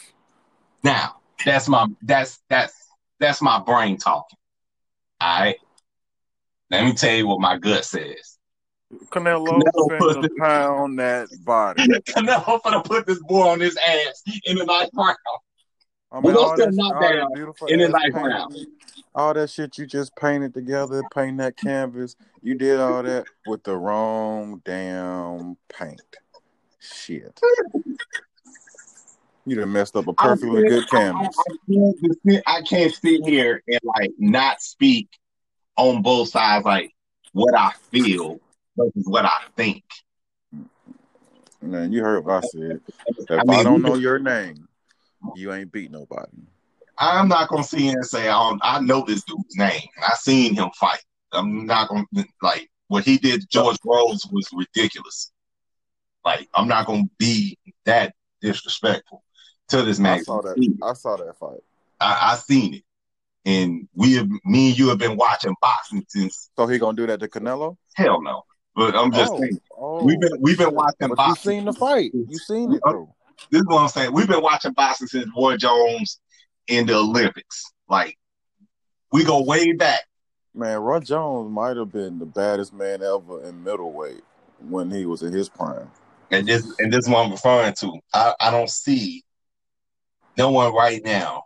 Now, 0.82 1.16
that's 1.44 1.68
my 1.68 1.86
that's 2.00 2.40
that's 2.48 2.74
that's 3.20 3.42
my 3.42 3.60
brain 3.60 3.98
talking. 3.98 4.38
All 5.20 5.40
right. 5.40 5.56
Let 6.74 6.84
me 6.86 6.92
tell 6.92 7.14
you 7.14 7.28
what 7.28 7.40
my 7.40 7.56
gut 7.56 7.84
says. 7.84 8.36
Canelo, 9.06 9.62
Canelo 9.62 9.88
finna 9.88 10.14
pussy. 10.22 10.28
pound 10.40 10.98
that 10.98 11.28
body. 11.44 11.86
Canelo 12.08 12.60
gonna 12.64 12.82
put 12.82 13.06
this 13.06 13.20
boy 13.22 13.46
on 13.48 13.60
his 13.60 13.76
ass 13.76 14.22
in 14.44 14.56
the 14.56 14.64
ninth 14.64 14.90
round. 14.96 15.16
I 16.10 16.18
We 16.18 16.26
mean, 16.26 16.34
gonna 16.34 16.46
all 16.46 16.56
still 16.56 16.66
that, 16.66 16.74
knock 16.74 16.94
all 16.96 17.00
that 17.00 17.14
down 17.14 17.32
beautiful 17.32 17.68
in 17.68 17.78
the 17.78 17.84
ass 17.86 17.92
ninth 17.92 18.14
round. 18.14 18.66
all 19.14 19.34
that 19.34 19.50
shit 19.50 19.78
you 19.78 19.86
just 19.86 20.16
painted 20.16 20.52
together, 20.52 21.04
paint 21.14 21.38
that 21.38 21.56
canvas. 21.56 22.16
You 22.42 22.56
did 22.56 22.80
all 22.80 23.04
that 23.04 23.26
with 23.46 23.62
the 23.62 23.76
wrong 23.76 24.60
damn 24.64 25.56
paint. 25.68 26.02
Shit. 26.80 27.40
You 29.46 29.56
done 29.56 29.72
messed 29.72 29.94
up 29.94 30.08
a 30.08 30.12
perfectly 30.12 30.64
I- 30.64 30.68
good 30.68 30.84
I, 30.90 30.96
canvas. 30.96 31.36
I, 31.38 31.52
can't, 32.26 32.42
I 32.48 32.62
can't 32.62 32.92
sit 32.92 33.24
here 33.24 33.62
and 33.68 33.80
like 33.84 34.10
not 34.18 34.60
speak 34.60 35.08
on 35.76 36.02
both 36.02 36.28
sides, 36.28 36.64
like 36.64 36.92
what 37.32 37.54
I 37.56 37.72
feel 37.90 38.40
versus 38.76 39.04
what 39.04 39.24
I 39.24 39.40
think. 39.56 39.84
Man, 41.60 41.92
you 41.92 42.02
heard 42.02 42.24
what 42.24 42.34
I 42.34 42.40
said. 42.40 42.80
If 43.06 43.30
I, 43.30 43.60
I 43.60 43.62
don't 43.62 43.82
know 43.82 43.94
your 43.94 44.18
name, 44.18 44.68
you 45.34 45.52
ain't 45.52 45.72
beat 45.72 45.90
nobody. 45.90 46.30
I'm 46.98 47.28
not 47.28 47.48
gonna 47.48 47.64
sit 47.64 47.80
here 47.80 47.96
and 47.96 48.06
say 48.06 48.28
I, 48.28 48.32
don't, 48.32 48.60
I 48.62 48.80
know 48.80 49.04
this 49.04 49.24
dude's 49.24 49.56
name. 49.56 49.82
I 50.06 50.14
seen 50.14 50.54
him 50.54 50.70
fight. 50.78 51.02
I'm 51.32 51.66
not 51.66 51.88
gonna 51.88 52.04
like 52.42 52.68
what 52.88 53.04
he 53.04 53.18
did. 53.18 53.40
to 53.40 53.46
George 53.48 53.78
Groves 53.80 54.26
was 54.30 54.48
ridiculous. 54.52 55.32
Like 56.24 56.48
I'm 56.54 56.68
not 56.68 56.86
gonna 56.86 57.08
be 57.18 57.58
that 57.84 58.14
disrespectful 58.40 59.22
to 59.68 59.82
this 59.82 59.98
man. 59.98 60.18
I 60.18 60.22
saw 60.22 60.42
that. 60.42 60.76
I 60.82 60.92
saw 60.92 61.16
that 61.16 61.36
fight. 61.38 61.60
I, 62.00 62.32
I 62.32 62.36
seen 62.36 62.74
it, 62.74 62.84
and 63.44 63.88
we 63.94 64.14
have, 64.14 64.28
me 64.44 64.70
and 64.70 64.78
you 64.78 64.88
have 64.88 64.98
been 64.98 65.16
watching 65.16 65.54
boxing 65.60 66.04
since 66.08 66.50
So 66.56 66.66
he 66.66 66.78
gonna 66.78 66.96
do 66.96 67.06
that 67.06 67.20
to 67.20 67.28
Canelo? 67.28 67.76
hell 67.94 68.22
no. 68.22 68.42
But 68.74 68.96
I'm 68.96 69.12
just 69.12 69.32
oh, 69.32 69.40
saying, 69.40 69.60
oh, 69.76 70.04
we've 70.04 70.20
been 70.20 70.32
we've 70.40 70.58
been 70.58 70.74
watching 70.74 70.96
But 71.00 71.10
you 71.10 71.14
boxing. 71.16 71.52
seen 71.52 71.64
the 71.66 71.72
fight. 71.72 72.12
You 72.14 72.38
seen 72.38 72.72
it 72.72 72.80
though. 72.84 73.14
This 73.50 73.60
is 73.60 73.66
what 73.66 73.82
I'm 73.82 73.88
saying. 73.88 74.12
We've 74.12 74.28
been 74.28 74.42
watching 74.42 74.72
boxing 74.72 75.06
since 75.06 75.26
Roy 75.36 75.56
Jones 75.56 76.20
in 76.66 76.86
the 76.86 76.94
Olympics. 76.94 77.64
Like 77.88 78.18
we 79.12 79.24
go 79.24 79.42
way 79.42 79.72
back. 79.72 80.00
Man, 80.54 80.78
Roy 80.78 81.00
Jones 81.00 81.50
might 81.50 81.76
have 81.76 81.92
been 81.92 82.18
the 82.18 82.26
baddest 82.26 82.72
man 82.72 83.02
ever 83.02 83.44
in 83.44 83.62
middleweight 83.62 84.22
when 84.68 84.90
he 84.90 85.04
was 85.04 85.22
in 85.22 85.32
his 85.32 85.48
prime. 85.48 85.90
And 86.30 86.48
this 86.48 86.64
and 86.78 86.92
this 86.92 87.04
is 87.04 87.08
what 87.08 87.26
I'm 87.26 87.32
referring 87.32 87.74
to. 87.80 87.98
I, 88.12 88.34
I 88.40 88.50
don't 88.50 88.70
see 88.70 89.22
no 90.36 90.50
one 90.50 90.74
right 90.74 91.00
now 91.04 91.44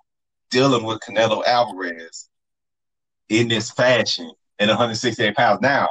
dealing 0.51 0.85
with 0.85 1.01
Canelo 1.01 1.45
Alvarez 1.45 2.29
in 3.29 3.49
this 3.49 3.71
fashion 3.71 4.31
at 4.59 4.69
168 4.69 5.37
pounds. 5.37 5.61
Now, 5.61 5.89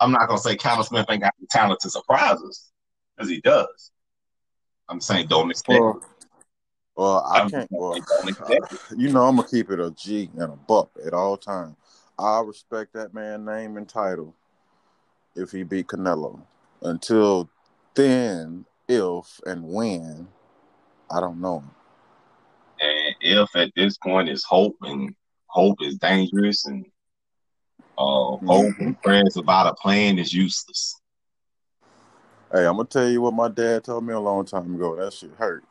I'm 0.00 0.12
not 0.12 0.28
gonna 0.28 0.40
say 0.40 0.56
Callum 0.56 0.84
Smith 0.84 1.06
ain't 1.08 1.22
got 1.22 1.34
the 1.40 1.46
talent 1.50 1.80
to 1.80 1.90
surprise 1.90 2.38
us, 2.42 2.70
because 3.16 3.30
he 3.30 3.40
does. 3.40 3.90
I'm 4.88 5.00
saying 5.00 5.26
don't 5.28 5.50
expect 5.50 5.80
Well, 5.80 6.02
well 6.96 7.30
I 7.30 7.40
I'm 7.40 7.50
can't. 7.50 7.68
Well, 7.70 7.98
you 8.96 9.12
know, 9.12 9.22
I'm 9.22 9.36
gonna 9.36 9.48
keep 9.48 9.70
it 9.70 9.80
a 9.80 9.90
G 9.90 10.30
and 10.34 10.52
a 10.52 10.56
buck 10.56 10.90
at 11.04 11.14
all 11.14 11.36
times. 11.36 11.76
I 12.18 12.40
respect 12.40 12.92
that 12.94 13.14
man 13.14 13.44
name 13.44 13.76
and 13.76 13.88
title 13.88 14.34
if 15.34 15.50
he 15.50 15.62
beat 15.62 15.88
Canelo. 15.88 16.40
Until 16.82 17.48
then, 17.94 18.64
if 18.88 19.40
and 19.46 19.64
when, 19.64 20.28
I 21.10 21.20
don't 21.20 21.40
know. 21.40 21.64
If 23.26 23.56
at 23.56 23.72
this 23.74 23.98
point 23.98 24.28
is 24.28 24.44
hope 24.44 24.76
and 24.82 25.12
hope 25.48 25.78
is 25.82 25.96
dangerous 25.96 26.64
and 26.64 26.86
uh, 27.98 28.36
hope 28.36 28.74
and 28.78 29.00
prayers 29.02 29.36
about 29.36 29.66
a 29.66 29.74
plan 29.74 30.20
is 30.20 30.32
useless. 30.32 31.00
Hey, 32.52 32.66
I'm 32.66 32.76
gonna 32.76 32.84
tell 32.84 33.08
you 33.08 33.20
what 33.20 33.34
my 33.34 33.48
dad 33.48 33.82
told 33.82 34.04
me 34.04 34.14
a 34.14 34.20
long 34.20 34.44
time 34.44 34.76
ago. 34.76 34.94
That 34.94 35.12
shit 35.12 35.32
hurt, 35.36 35.64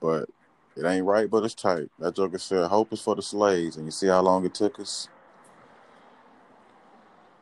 but 0.00 0.28
it 0.76 0.84
ain't 0.84 1.04
right, 1.04 1.28
but 1.28 1.42
it's 1.42 1.54
tight. 1.54 1.88
That 1.98 2.14
joker 2.14 2.38
said, 2.38 2.68
"Hope 2.68 2.92
is 2.92 3.00
for 3.00 3.16
the 3.16 3.22
slaves," 3.22 3.76
and 3.76 3.84
you 3.84 3.90
see 3.90 4.06
how 4.06 4.22
long 4.22 4.44
it 4.44 4.54
took 4.54 4.78
us. 4.78 5.08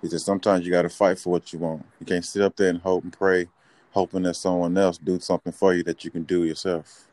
He 0.01 0.09
said, 0.09 0.23
"Sometimes 0.23 0.65
you 0.65 0.73
got 0.73 0.83
to 0.83 0.89
fight 0.89 1.19
for 1.19 1.29
what 1.31 1.53
you 1.53 1.59
want. 1.59 1.85
You 2.01 2.07
can't 2.07 2.25
sit 2.25 2.41
up 2.41 2.57
there 2.57 2.71
and 2.71 2.81
hope 2.81 3.05
and 3.05 3.13
pray, 3.13 3.51
hoping 3.91 4.23
that 4.23 4.37
someone 4.37 4.79
else 4.79 4.97
do 4.97 5.21
something 5.21 5.53
for 5.53 5.75
you 5.75 5.83
that 5.83 6.03
you 6.03 6.11
can 6.11 6.23
do 6.23 6.45
yourself." 6.45 7.09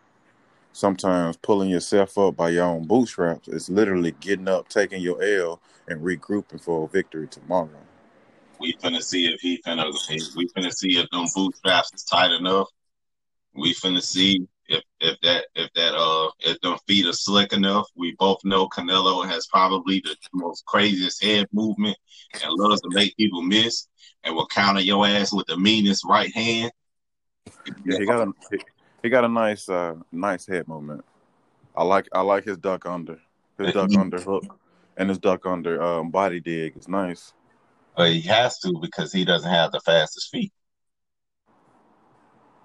Sometimes 0.73 1.37
pulling 1.37 1.69
yourself 1.69 2.17
up 2.17 2.35
by 2.35 2.49
your 2.49 2.65
own 2.65 2.85
bootstraps 2.85 3.47
is 3.47 3.69
literally 3.69 4.11
getting 4.19 4.47
up, 4.47 4.69
taking 4.69 5.01
your 5.01 5.21
L, 5.21 5.61
and 5.87 6.01
regrouping 6.01 6.63
for 6.63 6.85
a 6.85 6.87
victory 6.87 7.27
tomorrow. 7.27 7.69
We 8.59 8.73
finna 8.73 9.01
see 9.01 9.25
if 9.25 9.41
he 9.41 9.61
finna. 9.65 9.91
We 10.35 10.47
finna 10.55 10.71
see 10.71 10.97
if 10.97 11.09
them 11.09 11.25
bootstraps 11.35 11.91
is 11.93 12.03
tight 12.03 12.31
enough. 12.31 12.67
We 13.53 13.73
finna 13.73 14.01
see 14.01 14.47
if 14.67 14.83
if 14.99 15.17
that 15.21 15.45
if 15.55 15.71
that 15.73 15.95
uh 15.95 16.29
if 16.39 16.59
them 16.61 16.77
feet 16.87 17.07
are 17.07 17.13
slick 17.13 17.53
enough. 17.53 17.87
We 17.95 18.15
both 18.17 18.39
know 18.45 18.69
Canelo 18.69 19.27
has 19.27 19.47
probably 19.47 20.01
the 20.01 20.15
most 20.33 20.65
craziest 20.65 21.23
head 21.23 21.47
movement 21.51 21.97
and 22.33 22.53
loves 22.53 22.81
to 22.81 22.89
make 22.91 23.17
people 23.17 23.41
miss 23.41 23.87
and 24.23 24.35
will 24.35 24.47
counter 24.47 24.81
your 24.81 25.05
ass 25.07 25.33
with 25.33 25.47
the 25.47 25.57
meanest 25.57 26.05
right 26.05 26.33
hand. 26.33 26.71
Yeah, 27.83 27.97
he 27.99 28.05
got 28.05 28.27
a 28.27 28.31
he, 29.01 29.09
got 29.09 29.25
a 29.25 29.27
nice 29.27 29.69
uh 29.69 29.95
nice 30.11 30.45
head 30.47 30.67
movement. 30.67 31.03
I 31.75 31.83
like 31.83 32.07
I 32.13 32.21
like 32.21 32.43
his 32.43 32.57
duck 32.57 32.85
under 32.85 33.19
his 33.57 33.73
duck 33.73 33.93
under 33.97 34.19
hook 34.19 34.59
and 34.97 35.09
his 35.09 35.19
duck 35.19 35.45
under 35.45 35.81
um, 35.81 36.11
body 36.11 36.39
dig 36.39 36.77
is 36.77 36.87
nice. 36.87 37.33
But 37.95 38.11
he 38.11 38.21
has 38.21 38.59
to 38.59 38.77
because 38.81 39.11
he 39.11 39.25
doesn't 39.25 39.49
have 39.49 39.71
the 39.71 39.81
fastest 39.81 40.29
feet. 40.31 40.53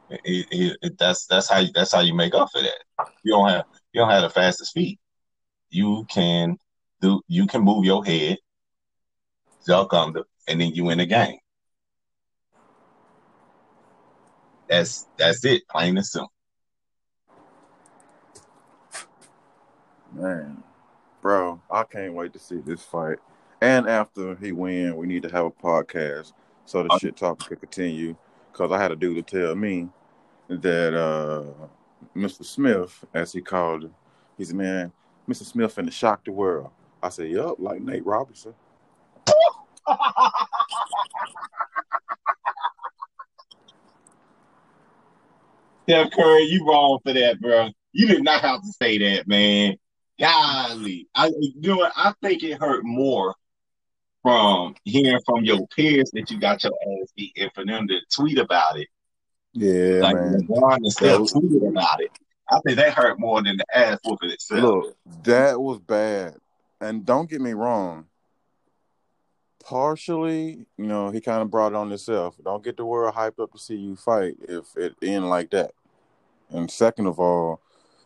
It, 0.08 0.46
it, 0.50 0.76
it, 0.82 0.98
that's 0.98 1.26
that's 1.26 1.50
how 1.50 1.58
you, 1.58 1.70
that's 1.74 1.92
how 1.92 2.00
you 2.00 2.14
make 2.14 2.34
up 2.34 2.48
for 2.52 2.62
that. 2.62 3.08
You 3.24 3.32
don't 3.32 3.48
have 3.48 3.64
you 3.92 4.00
don't 4.00 4.10
have 4.10 4.22
the 4.22 4.30
fastest 4.30 4.72
feet. 4.72 5.00
You 5.70 6.04
can 6.08 6.58
do 7.00 7.20
you 7.26 7.46
can 7.46 7.62
move 7.62 7.84
your 7.84 8.04
head, 8.04 8.38
duck 9.66 9.92
under, 9.92 10.24
and 10.46 10.60
then 10.60 10.74
you 10.74 10.84
win 10.84 10.98
the 10.98 11.06
game. 11.06 11.38
That's 14.68 15.06
that's 15.16 15.44
it, 15.44 15.68
plain 15.68 15.96
and 15.96 16.06
simple. 16.06 16.32
Man, 20.12 20.62
bro, 21.20 21.60
I 21.70 21.84
can't 21.84 22.14
wait 22.14 22.32
to 22.32 22.38
see 22.38 22.58
this 22.58 22.82
fight. 22.82 23.18
And 23.60 23.88
after 23.88 24.34
he 24.36 24.52
win, 24.52 24.96
we 24.96 25.06
need 25.06 25.22
to 25.22 25.30
have 25.30 25.46
a 25.46 25.50
podcast 25.50 26.32
so 26.64 26.82
the 26.82 26.98
shit 26.98 27.16
talk 27.16 27.46
could 27.46 27.60
continue. 27.60 28.16
Cause 28.52 28.72
I 28.72 28.80
had 28.80 28.90
a 28.90 28.96
dude 28.96 29.26
to 29.26 29.40
tell 29.40 29.54
me 29.54 29.88
that 30.48 30.94
uh, 30.94 31.44
Mr. 32.16 32.44
Smith, 32.44 33.04
as 33.12 33.32
he 33.32 33.40
called 33.42 33.84
him, 33.84 33.94
he 34.38 34.44
said, 34.44 34.56
"Man, 34.56 34.92
Mr. 35.28 35.44
Smith 35.44 35.74
finna 35.74 35.92
shock 35.92 36.24
the 36.24 36.32
world." 36.32 36.70
I 37.02 37.10
said, 37.10 37.30
"Yup, 37.30 37.56
like 37.58 37.82
Nate 37.82 38.06
Robinson." 38.06 38.54
Steph 45.88 46.10
Curry, 46.10 46.42
you 46.44 46.66
wrong 46.66 46.98
for 47.04 47.12
that, 47.12 47.40
bro. 47.40 47.68
You 47.92 48.08
did 48.08 48.24
not 48.24 48.40
have 48.40 48.60
to 48.60 48.72
say 48.72 48.98
that, 48.98 49.28
man. 49.28 49.76
Golly, 50.18 51.08
I 51.14 51.26
you 51.28 51.52
know 51.60 51.76
what? 51.76 51.92
I 51.94 52.12
think 52.22 52.42
it 52.42 52.58
hurt 52.58 52.84
more 52.84 53.34
from 54.22 54.74
hearing 54.84 55.20
from 55.24 55.44
your 55.44 55.66
peers 55.68 56.10
that 56.14 56.30
you 56.30 56.40
got 56.40 56.64
your 56.64 56.72
ass 56.72 57.12
beat, 57.16 57.32
and 57.36 57.52
for 57.54 57.64
them 57.64 57.86
to 57.86 58.00
tweet 58.12 58.38
about 58.38 58.78
it. 58.78 58.88
Yeah, 59.52 60.00
like 60.02 60.16
man. 60.16 60.40
LeBron 60.48 60.78
instead 60.78 61.14
of 61.14 61.20
tweeting 61.22 61.68
about 61.68 62.00
it. 62.00 62.10
I 62.50 62.58
think 62.64 62.78
that 62.78 62.94
hurt 62.94 63.20
more 63.20 63.42
than 63.42 63.58
the 63.58 63.64
ass 63.72 63.98
whooping 64.04 64.30
itself. 64.30 64.62
Look, 64.62 64.96
that 65.24 65.60
was 65.60 65.78
bad, 65.78 66.36
and 66.80 67.06
don't 67.06 67.30
get 67.30 67.40
me 67.40 67.52
wrong. 67.52 68.06
Partially, 69.66 70.64
you 70.78 70.86
know, 70.86 71.10
he 71.10 71.20
kind 71.20 71.42
of 71.42 71.50
brought 71.50 71.72
it 71.72 71.74
on 71.74 71.88
himself. 71.90 72.36
Don't 72.44 72.62
get 72.62 72.76
the 72.76 72.84
world 72.84 73.12
hyped 73.16 73.42
up 73.42 73.50
to 73.50 73.58
see 73.58 73.74
you 73.74 73.96
fight 73.96 74.36
if 74.48 74.76
it 74.76 74.94
end 75.02 75.28
like 75.28 75.50
that. 75.50 75.72
And 76.50 76.70
second 76.70 77.06
of 77.06 77.18
all, 77.18 77.60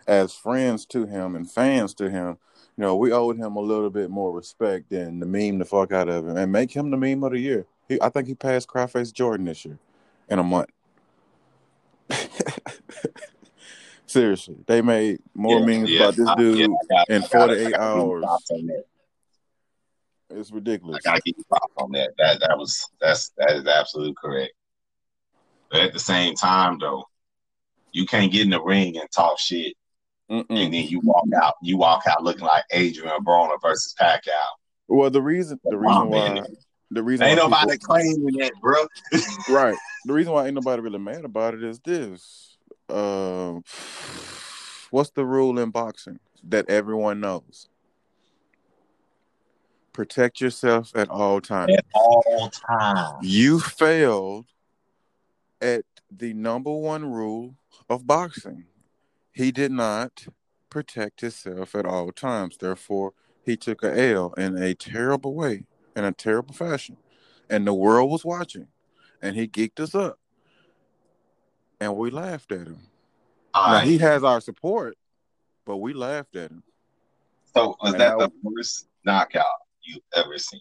as 0.06 0.32
friends 0.34 0.86
to 0.86 1.04
him 1.04 1.36
and 1.36 1.50
fans 1.50 1.92
to 1.94 2.08
him, 2.08 2.38
you 2.78 2.82
know, 2.84 2.96
we 2.96 3.12
owed 3.12 3.36
him 3.36 3.56
a 3.56 3.60
little 3.60 3.90
bit 3.90 4.08
more 4.08 4.32
respect 4.32 4.88
than 4.88 5.20
the 5.20 5.26
meme 5.26 5.58
the 5.58 5.66
fuck 5.66 5.92
out 5.92 6.08
of 6.08 6.26
him 6.26 6.34
and 6.38 6.50
make 6.50 6.74
him 6.74 6.90
the 6.90 6.96
meme 6.96 7.22
of 7.24 7.32
the 7.32 7.38
year. 7.38 7.66
He, 7.88 8.00
I 8.00 8.08
think 8.08 8.26
he 8.26 8.34
passed 8.34 8.66
Cryface 8.66 9.12
Jordan 9.12 9.44
this 9.44 9.62
year 9.66 9.78
in 10.30 10.38
a 10.38 10.42
month. 10.42 10.70
Seriously, 14.06 14.56
they 14.66 14.80
made 14.80 15.18
more 15.34 15.60
Yeah, 15.60 15.66
memes 15.66 15.90
yeah, 15.90 16.04
about 16.04 16.16
this 16.16 16.26
I- 16.30 16.34
dude 16.36 16.58
yeah, 16.58 16.66
I 16.66 16.86
got- 16.88 17.10
in 17.10 17.22
48 17.22 17.34
I 17.34 17.38
gotta 17.38 17.54
give 17.56 17.68
you 17.68 17.74
hours. 17.76 18.24
Props 20.30 20.36
on 20.36 20.36
that. 20.36 20.40
It's 20.40 20.50
I 20.52 20.54
ridiculous. 20.54 21.02
gotta 21.04 21.20
give 21.24 21.34
you 21.38 21.44
props 21.48 21.74
on 21.78 21.92
that. 21.92 22.10
That 22.18 22.40
that 22.40 22.58
was 22.58 22.86
that's 23.00 23.30
that 23.38 23.52
is 23.52 23.66
absolutely 23.66 24.14
correct. 24.20 24.52
But 25.70 25.80
at 25.80 25.92
the 25.92 26.00
same 26.00 26.34
time, 26.34 26.78
though, 26.80 27.04
you 27.92 28.06
can't 28.06 28.32
get 28.32 28.42
in 28.42 28.50
the 28.50 28.62
ring 28.62 28.96
and 28.98 29.10
talk 29.10 29.38
shit, 29.38 29.74
and 30.28 30.46
Mm-mm. 30.48 30.70
then 30.70 30.72
you 30.88 31.00
walk 31.04 31.26
out. 31.42 31.54
You 31.62 31.76
walk 31.76 32.02
out 32.08 32.22
looking 32.22 32.44
like 32.46 32.64
Adrian 32.72 33.24
Broner 33.24 33.60
versus 33.62 33.94
Pacquiao. 34.00 34.30
Well, 34.88 35.10
the 35.10 35.22
reason 35.22 35.60
the 35.64 35.78
reason 35.78 36.08
why 36.08 36.42
the 36.90 37.02
reason 37.02 37.26
Ain't 37.26 37.36
nobody 37.38 37.72
people- 37.72 37.86
claiming 37.86 38.24
that, 38.38 38.52
bro. 38.60 38.86
right 39.54 39.76
the 40.06 40.12
reason 40.14 40.32
why 40.32 40.46
ain't 40.46 40.54
nobody 40.54 40.82
really 40.82 40.98
mad 40.98 41.24
about 41.24 41.54
it 41.54 41.62
is 41.62 41.78
this. 41.80 42.56
Um, 42.88 43.62
what's 44.90 45.10
the 45.10 45.24
rule 45.24 45.58
in 45.58 45.70
boxing 45.70 46.18
that 46.44 46.68
everyone 46.68 47.20
knows? 47.20 47.68
Protect 49.92 50.40
yourself 50.40 50.92
at 50.94 51.08
all 51.08 51.40
times. 51.40 51.72
At 51.76 51.84
all 51.94 52.50
times. 52.50 53.18
You 53.22 53.58
failed 53.60 54.46
at 55.60 55.84
the 56.10 56.32
number 56.32 56.72
one 56.72 57.10
rule 57.10 57.56
of 57.88 58.06
boxing. 58.06 58.66
He 59.32 59.50
did 59.52 59.72
not 59.72 60.26
protect 60.70 61.20
himself 61.20 61.74
at 61.74 61.84
all 61.86 62.12
times. 62.12 62.56
Therefore, 62.56 63.12
he 63.44 63.56
took 63.56 63.82
a 63.82 64.12
L 64.12 64.32
in 64.34 64.56
a 64.56 64.74
terrible 64.74 65.34
way, 65.34 65.64
in 65.96 66.04
a 66.04 66.12
terrible 66.12 66.54
fashion. 66.54 66.96
And 67.48 67.66
the 67.66 67.74
world 67.74 68.10
was 68.10 68.24
watching. 68.24 68.68
And 69.20 69.34
he 69.36 69.48
geeked 69.48 69.80
us 69.80 69.94
up. 69.94 70.18
And 71.80 71.96
we 71.96 72.10
laughed 72.10 72.52
at 72.52 72.66
him. 72.68 72.78
All 73.52 73.66
now 73.68 73.74
right. 73.78 73.86
he 73.86 73.98
has 73.98 74.22
our 74.22 74.40
support, 74.40 74.96
but 75.64 75.78
we 75.78 75.92
laughed 75.94 76.36
at 76.36 76.50
him. 76.50 76.62
So 77.54 77.76
was 77.82 77.92
And 77.92 78.00
that 78.00 78.14
I- 78.14 78.18
the 78.18 78.30
worst 78.42 78.86
knockout 79.04 79.46
you've 79.90 80.24
ever 80.24 80.38
seen? 80.38 80.60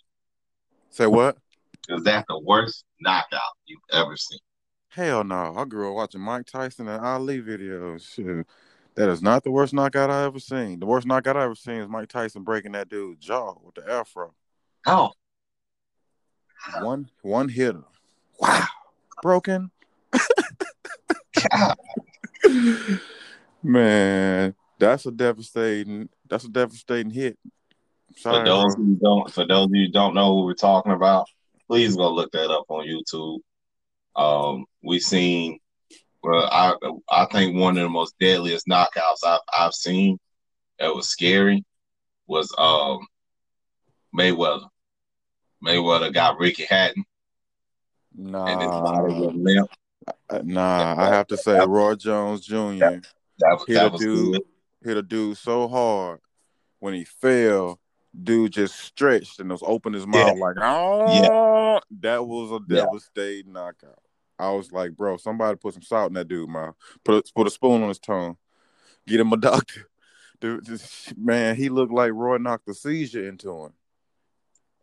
Say 0.89 1.07
what? 1.07 1.37
Is 1.89 2.03
that 2.03 2.25
the 2.27 2.39
worst 2.39 2.85
knockout 2.99 3.41
you've 3.65 3.79
ever 3.91 4.17
seen? 4.17 4.39
Hell 4.89 5.23
no. 5.23 5.53
I 5.55 5.65
grew 5.65 5.89
up 5.89 5.95
watching 5.95 6.21
Mike 6.21 6.45
Tyson 6.45 6.87
and 6.87 7.03
Ali 7.03 7.41
videos. 7.41 8.13
Shit. 8.13 8.45
That 8.95 9.09
is 9.09 9.21
not 9.21 9.43
the 9.43 9.51
worst 9.51 9.73
knockout 9.73 10.09
I 10.09 10.23
ever 10.23 10.39
seen. 10.39 10.79
The 10.79 10.85
worst 10.85 11.07
knockout 11.07 11.37
I 11.37 11.43
ever 11.43 11.55
seen 11.55 11.75
is 11.75 11.87
Mike 11.87 12.09
Tyson 12.09 12.43
breaking 12.43 12.73
that 12.73 12.89
dude's 12.89 13.25
jaw 13.25 13.55
with 13.63 13.75
the 13.75 13.89
afro. 13.89 14.33
Oh, 14.85 15.11
One 16.81 17.09
one 17.21 17.49
hitter. 17.49 17.83
Wow. 18.39 18.65
Broken. 19.21 19.71
Man, 23.63 24.55
that's 24.79 25.05
a 25.05 25.11
devastating 25.11 26.09
that's 26.27 26.45
a 26.45 26.49
devastating 26.49 27.11
hit. 27.11 27.37
For 28.21 28.43
those 28.43 28.75
who 28.75 28.95
don't, 29.01 29.32
for 29.32 29.45
those 29.45 29.65
of 29.65 29.71
you 29.73 29.86
who 29.88 29.91
don't 29.91 30.13
know 30.13 30.34
who 30.36 30.45
we're 30.45 30.53
talking 30.53 30.91
about, 30.91 31.27
please 31.67 31.95
go 31.95 32.12
look 32.13 32.32
that 32.34 32.51
up 32.51 32.65
on 32.69 32.86
YouTube. 32.86 33.39
Um, 34.15 34.65
we've 34.84 35.01
seen, 35.01 35.60
well, 36.21 36.47
I 36.51 36.73
I 37.10 37.25
think 37.32 37.55
one 37.55 37.77
of 37.77 37.84
the 37.84 37.89
most 37.89 38.15
deadliest 38.19 38.67
knockouts 38.67 39.23
I've 39.25 39.39
I've 39.58 39.73
seen 39.73 40.19
that 40.79 40.93
was 40.93 41.08
scary 41.10 41.63
was 42.27 42.53
um 42.58 42.99
Mayweather. 44.17 44.67
Mayweather 45.65 46.13
got 46.13 46.39
Ricky 46.39 46.65
Hatton 46.69 47.03
and 48.17 48.62
his 48.62 48.69
body 48.69 49.13
Nah, 49.13 49.19
was 49.19 49.36
limp. 49.36 49.69
uh, 50.29 50.41
nah. 50.43 50.95
I 50.97 51.08
have 51.10 51.27
to 51.27 51.38
say, 51.38 51.65
Roy 51.65 51.95
Jones 51.95 52.41
Jr. 52.45 52.55
That 52.79 53.01
was 53.41 53.63
hit 53.67 53.73
that 53.75 53.88
a 53.88 53.89
was 53.91 54.01
dude, 54.01 54.34
good. 54.34 54.41
hit 54.84 54.97
a 54.97 55.01
dude 55.01 55.38
so 55.38 55.67
hard 55.67 56.19
when 56.79 56.93
he 56.93 57.03
fell, 57.05 57.79
dude 58.24 58.54
just 58.54 58.76
stretched 58.80 59.39
and 59.39 59.50
was 59.50 59.63
open 59.65 59.93
his 59.93 60.06
Yeah. 60.06 60.26
mouth 60.26 60.38
like, 60.39 60.56
oh, 60.62 61.80
that 62.02 62.26
was 62.26 62.52
a 62.52 62.60
Yeah. 62.67 62.86
devastating 62.86 63.54
knockout. 63.54 64.00
I 64.38 64.52
was 64.52 64.72
like, 64.72 64.95
bro, 64.95 65.17
somebody 65.17 65.58
put 65.58 65.74
some 65.74 65.84
salt 65.84 66.10
in 66.10 66.13
that 66.13 66.28
dude 66.28 66.50
mouth. 66.50 66.76
Put 67.04 67.28
a, 67.30 67.34
put 67.34 67.48
a 67.48 67.50
spoon 67.50 67.82
on 67.84 67.89
his 67.89 68.00
tongue. 68.00 68.38
Get 69.06 69.19
him 69.19 69.34
a 69.34 69.38
doctor. 69.38 69.89
Dude, 70.39 70.65
man, 71.17 71.56
he 71.58 71.67
looked 71.67 71.91
like 71.91 72.13
Roy 72.13 72.38
knocked 72.38 72.69
a 72.69 72.74
seizure 72.74 73.28
into 73.28 73.65
him. 73.65 73.74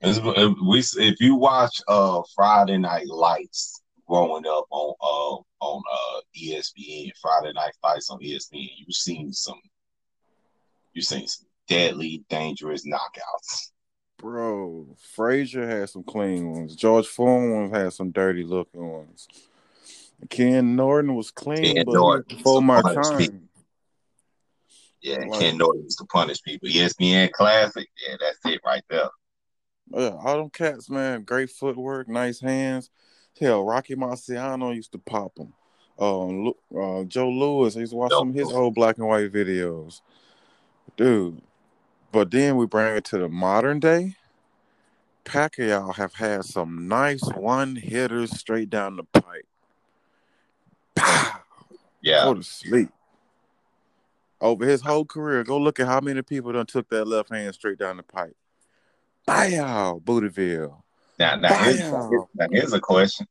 It's- 0.03 0.19
uh, 0.19 0.51
we 0.69 0.81
if 0.81 1.21
you 1.21 1.37
watch 1.37 1.81
uh 1.89 2.21
Friday 2.35 2.77
Night 2.77 3.07
Lights 3.07 3.81
growing 4.07 4.45
up 4.47 4.67
on 4.71 4.95
uh 5.01 5.65
on 5.65 5.83
uh 5.91 6.21
ESPN 6.39 7.11
Friday 7.21 7.55
Night 7.55 7.73
Fights 7.81 8.11
on 8.11 8.19
ESPN, 8.21 8.69
you've 8.77 8.95
seen 8.95 9.33
some 9.33 9.59
you've 10.93 11.07
seen 11.07 11.27
some 11.27 11.45
deadly 11.68 12.24
dangerous 12.29 12.87
knockouts. 12.87 13.70
Bro, 14.18 14.96
Frazier 15.14 15.66
had 15.68 15.90
some 15.90 16.02
clean 16.02 16.50
ones. 16.50 16.74
George 16.74 17.07
Foreman 17.07 17.70
had 17.70 17.92
some 17.92 18.11
dirty 18.11 18.44
looking 18.44 18.87
ones. 18.90 19.29
Ken 20.31 20.74
Norton 20.76 21.14
was 21.14 21.31
clean, 21.31 21.74
Ken 21.74 21.85
but 21.85 21.92
Norton 21.92 22.37
before 22.37 22.62
my 22.62 22.81
time. 22.81 23.48
Yeah, 25.02 25.18
Like- 25.18 25.40
Ken 25.40 25.59
Norton 25.59 25.85
used 25.85 25.98
to 25.98 26.05
punish 26.07 26.42
people. 26.42 26.68
ESPN 26.68 27.31
Classic. 27.33 27.87
Yeah, 28.09 28.16
that's 28.18 28.38
it 28.55 28.61
right 28.64 28.83
there. 28.88 29.11
Yeah, 29.90 30.16
all 30.18 30.38
them 30.38 30.50
cats, 30.50 30.90
man, 30.90 31.22
great 31.22 31.50
footwork, 31.50 32.09
nice 32.09 32.40
hands. 32.40 32.90
Hell, 33.38 33.64
Rocky 33.64 33.94
Marciano 33.94 34.74
used 34.74 34.92
to 34.92 34.98
pop 34.98 35.35
them. 35.37 35.52
Um, 35.98 36.52
uh, 36.76 37.05
Joe 37.05 37.29
Louis, 37.31 37.76
I 37.76 37.81
used 37.81 37.92
to 37.92 37.96
watch 37.96 38.11
Joe 38.11 38.18
some 38.20 38.31
of 38.31 38.35
his 38.35 38.50
old 38.50 38.74
black 38.74 38.98
and 38.98 39.07
white 39.07 39.31
videos, 39.33 40.00
dude. 40.96 41.40
But 42.16 42.31
then 42.31 42.57
we 42.57 42.64
bring 42.64 42.96
it 42.96 43.05
to 43.07 43.18
the 43.18 43.29
modern 43.29 43.79
day. 43.79 44.16
Pacquiao 45.26 45.94
have 45.96 46.14
had 46.14 46.46
some 46.46 46.88
nice 46.88 47.20
one 47.35 47.76
hitters 47.76 48.31
straight 48.40 48.70
down 48.70 48.96
the 48.96 49.02
pipe. 49.05 49.46
Pow! 50.94 51.40
Yeah, 52.00 52.24
Go 52.24 52.33
to 52.33 52.42
sleep. 52.42 52.88
Over 54.40 54.64
his 54.64 54.81
whole 54.81 55.05
career, 55.05 55.44
go 55.44 55.59
look 55.59 55.79
at 55.79 55.88
how 55.88 56.00
many 56.00 56.22
people 56.22 56.55
done 56.55 56.64
took 56.64 56.88
that 56.88 57.05
left 57.05 57.29
hand 57.29 57.55
straight 57.55 57.79
down 57.79 57.98
the 57.98 58.02
pipe. 58.02 58.35
Bow, 59.26 60.00
Bootyville. 60.02 60.85
Now, 61.18 61.37
now, 61.37 61.52
here's, 61.64 61.81
now 61.81 62.29
here's 62.50 62.72
a 62.72 62.81
question. 62.81 63.26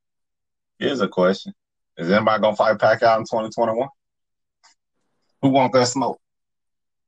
Here's 0.78 1.02
a 1.02 1.08
question. 1.08 1.54
Is 1.98 2.12
anybody 2.12 2.40
gonna 2.40 2.56
fight 2.56 2.78
Pacquiao 2.78 3.18
in 3.18 3.24
2021? 3.24 3.88
Who 5.42 5.50
want 5.50 5.74
that 5.74 5.88
smoke? 5.88 6.22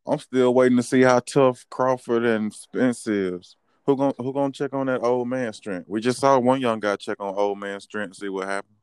I'm 0.07 0.19
still 0.19 0.53
waiting 0.53 0.77
to 0.77 0.83
see 0.83 1.01
how 1.01 1.19
tough 1.19 1.65
Crawford 1.69 2.23
and 2.25 2.53
Spence 2.53 3.05
is. 3.07 3.55
Who 3.85 3.95
gonna 3.97 4.13
who 4.17 4.33
gonna 4.33 4.51
check 4.53 4.73
on 4.73 4.87
that 4.87 5.01
old 5.01 5.27
man 5.27 5.51
strength? 5.53 5.85
We 5.87 6.01
just 6.01 6.19
saw 6.19 6.39
one 6.39 6.61
young 6.61 6.79
guy 6.79 6.95
check 6.97 7.17
on 7.19 7.35
old 7.35 7.59
man 7.59 7.79
strength, 7.79 8.17
see 8.17 8.29
what 8.29 8.47
happened. 8.47 8.73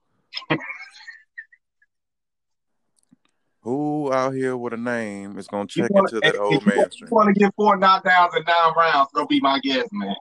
who 3.61 4.13
out 4.13 4.35
here 4.35 4.57
with 4.57 4.73
a 4.75 4.77
name 4.79 5.39
is 5.39 5.47
gonna 5.47 5.67
check 5.67 5.91
wanna- 5.91 6.09
into 6.09 6.21
that 6.21 6.37
old 6.39 6.53
you 6.55 6.61
man 6.67 6.77
want- 6.79 6.93
strength? 6.93 7.11
You 7.11 7.17
want 7.17 7.35
to 7.35 7.41
get 7.41 7.55
four 7.57 7.77
knockdowns 7.79 8.37
in 8.37 8.45
nine 8.45 8.73
rounds? 8.77 9.09
Go 9.15 9.27
be 9.27 9.41
my 9.41 9.59
guest, 9.61 9.89
man. 9.93 10.15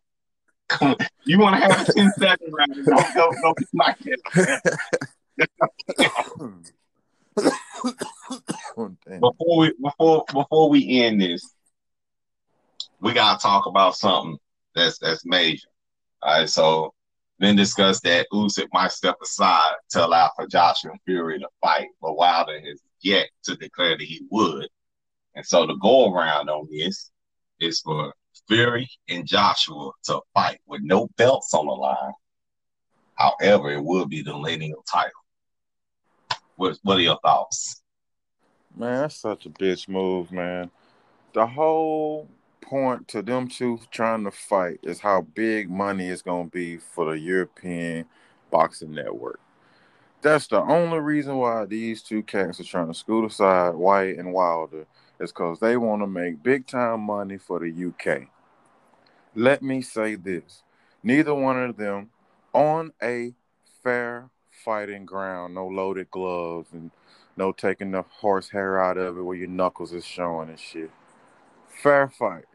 you 1.26 1.40
want 1.40 1.56
to 1.56 1.62
have 1.62 1.88
a 1.90 1.92
10 1.94 2.12
second 2.18 2.54
round? 2.54 2.86
Go, 2.86 2.96
go, 3.16 3.32
go 3.42 3.54
be 3.58 3.66
my 3.74 3.94
guest. 4.02 4.22
Before 8.76 9.58
we 9.58 9.74
before 9.82 10.26
before 10.32 10.70
we 10.70 11.02
end 11.02 11.22
this, 11.22 11.54
we 13.02 13.14
gotta 13.14 13.40
talk 13.40 13.66
about 13.66 13.96
something 13.96 14.38
that's 14.76 14.98
that's 15.00 15.26
major. 15.26 15.68
All 16.22 16.40
right, 16.40 16.50
so 16.50 16.94
then 17.40 17.56
discuss 17.56 18.00
that 18.02 18.28
Usyk 18.32 18.68
might 18.72 18.92
step 18.92 19.18
aside 19.22 19.74
to 19.90 20.06
allow 20.06 20.32
for 20.36 20.48
Joshua 20.48 20.92
and 20.92 21.00
Fury 21.06 21.40
to 21.40 21.48
fight, 21.62 21.88
but 22.02 22.16
Wilder 22.16 22.60
has 22.60 22.80
yet 23.02 23.28
to 23.44 23.56
declare 23.56 23.98
that 23.98 24.04
he 24.04 24.22
would. 24.32 24.68
And 25.36 25.46
so 25.46 25.66
the 25.66 25.76
go 25.76 26.14
around 26.14 26.50
on 26.50 26.68
this 26.72 27.12
is 27.60 27.82
for 27.82 28.14
Fury 28.48 28.90
and 29.10 29.28
Joshua 29.28 29.92
to 30.06 30.22
fight 30.34 30.60
with 30.66 30.82
no 30.84 31.10
belts 31.18 31.54
on 31.54 31.66
the 31.66 31.74
line. 31.74 32.14
However, 33.16 33.72
it 33.72 33.84
will 33.84 34.06
be 34.06 34.22
the 34.22 34.36
lineal 34.36 34.84
title. 34.90 35.12
What, 36.56 36.78
what 36.84 36.98
are 36.98 37.02
your 37.02 37.20
thoughts? 37.24 37.83
Man, 38.76 39.02
that's 39.02 39.18
such 39.18 39.46
a 39.46 39.50
bitch 39.50 39.88
move, 39.88 40.32
man. 40.32 40.72
The 41.34 41.46
whole 41.46 42.30
point 42.62 43.08
to 43.10 43.22
them 43.22 43.48
two 43.48 43.80
trying 43.92 44.24
to 44.24 44.32
fight 44.32 44.80
is 44.84 45.00
how 45.00 45.22
big 45.22 45.70
money 45.70 46.08
is 46.08 46.22
going 46.22 46.50
to 46.50 46.52
be 46.52 46.78
for 46.78 47.12
the 47.12 47.20
European 47.20 48.06
Boxing 48.52 48.94
Network. 48.94 49.40
That's 50.22 50.48
the 50.48 50.62
only 50.62 51.00
reason 51.00 51.38
why 51.38 51.66
these 51.66 52.02
two 52.02 52.24
cats 52.24 52.60
are 52.60 52.64
trying 52.64 52.88
to 52.88 52.94
scoot 52.94 53.26
aside 53.26 53.76
Whyte 53.76 54.18
and 54.18 54.34
Wilder 54.34 54.86
is 55.20 55.32
because 55.32 55.60
they 55.60 55.78
want 55.78 56.02
to 56.02 56.08
make 56.08 56.42
big 56.42 56.66
time 56.66 57.02
money 57.02 57.38
for 57.38 57.60
the 57.60 57.88
UK. 57.88 58.30
Let 59.36 59.62
me 59.62 59.82
say 59.82 60.16
this 60.16 60.64
neither 61.04 61.36
one 61.36 61.62
of 61.62 61.78
them 61.78 62.10
on 62.54 62.94
a 63.02 63.34
fair 63.84 64.30
fighting 64.50 65.06
ground, 65.06 65.56
no 65.56 65.68
loaded 65.68 66.10
gloves 66.12 66.70
and 66.74 66.92
no 67.36 67.52
taking 67.52 67.92
the 67.92 68.04
horse 68.04 68.50
hair 68.50 68.82
out 68.82 68.98
of 68.98 69.18
it 69.18 69.22
where 69.22 69.38
your 69.38 69.48
knuckles 69.48 69.94
is 69.94 70.06
showing 70.06 70.50
and 70.50 70.60
shit. 70.60 70.92
Fair 71.68 72.08
fight. 72.08 72.46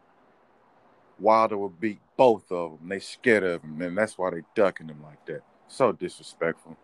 Wilder 1.18 1.58
will 1.58 1.68
beat 1.68 2.00
both 2.16 2.50
of 2.52 2.78
them. 2.78 2.88
They 2.88 3.00
scared 3.00 3.42
of 3.42 3.62
him, 3.62 3.82
and 3.82 3.98
that's 3.98 4.16
why 4.16 4.30
they 4.30 4.42
ducking 4.54 4.88
him 4.88 5.02
like 5.02 5.24
that. 5.26 5.42
So 5.66 5.92
disrespectful. 5.92 6.76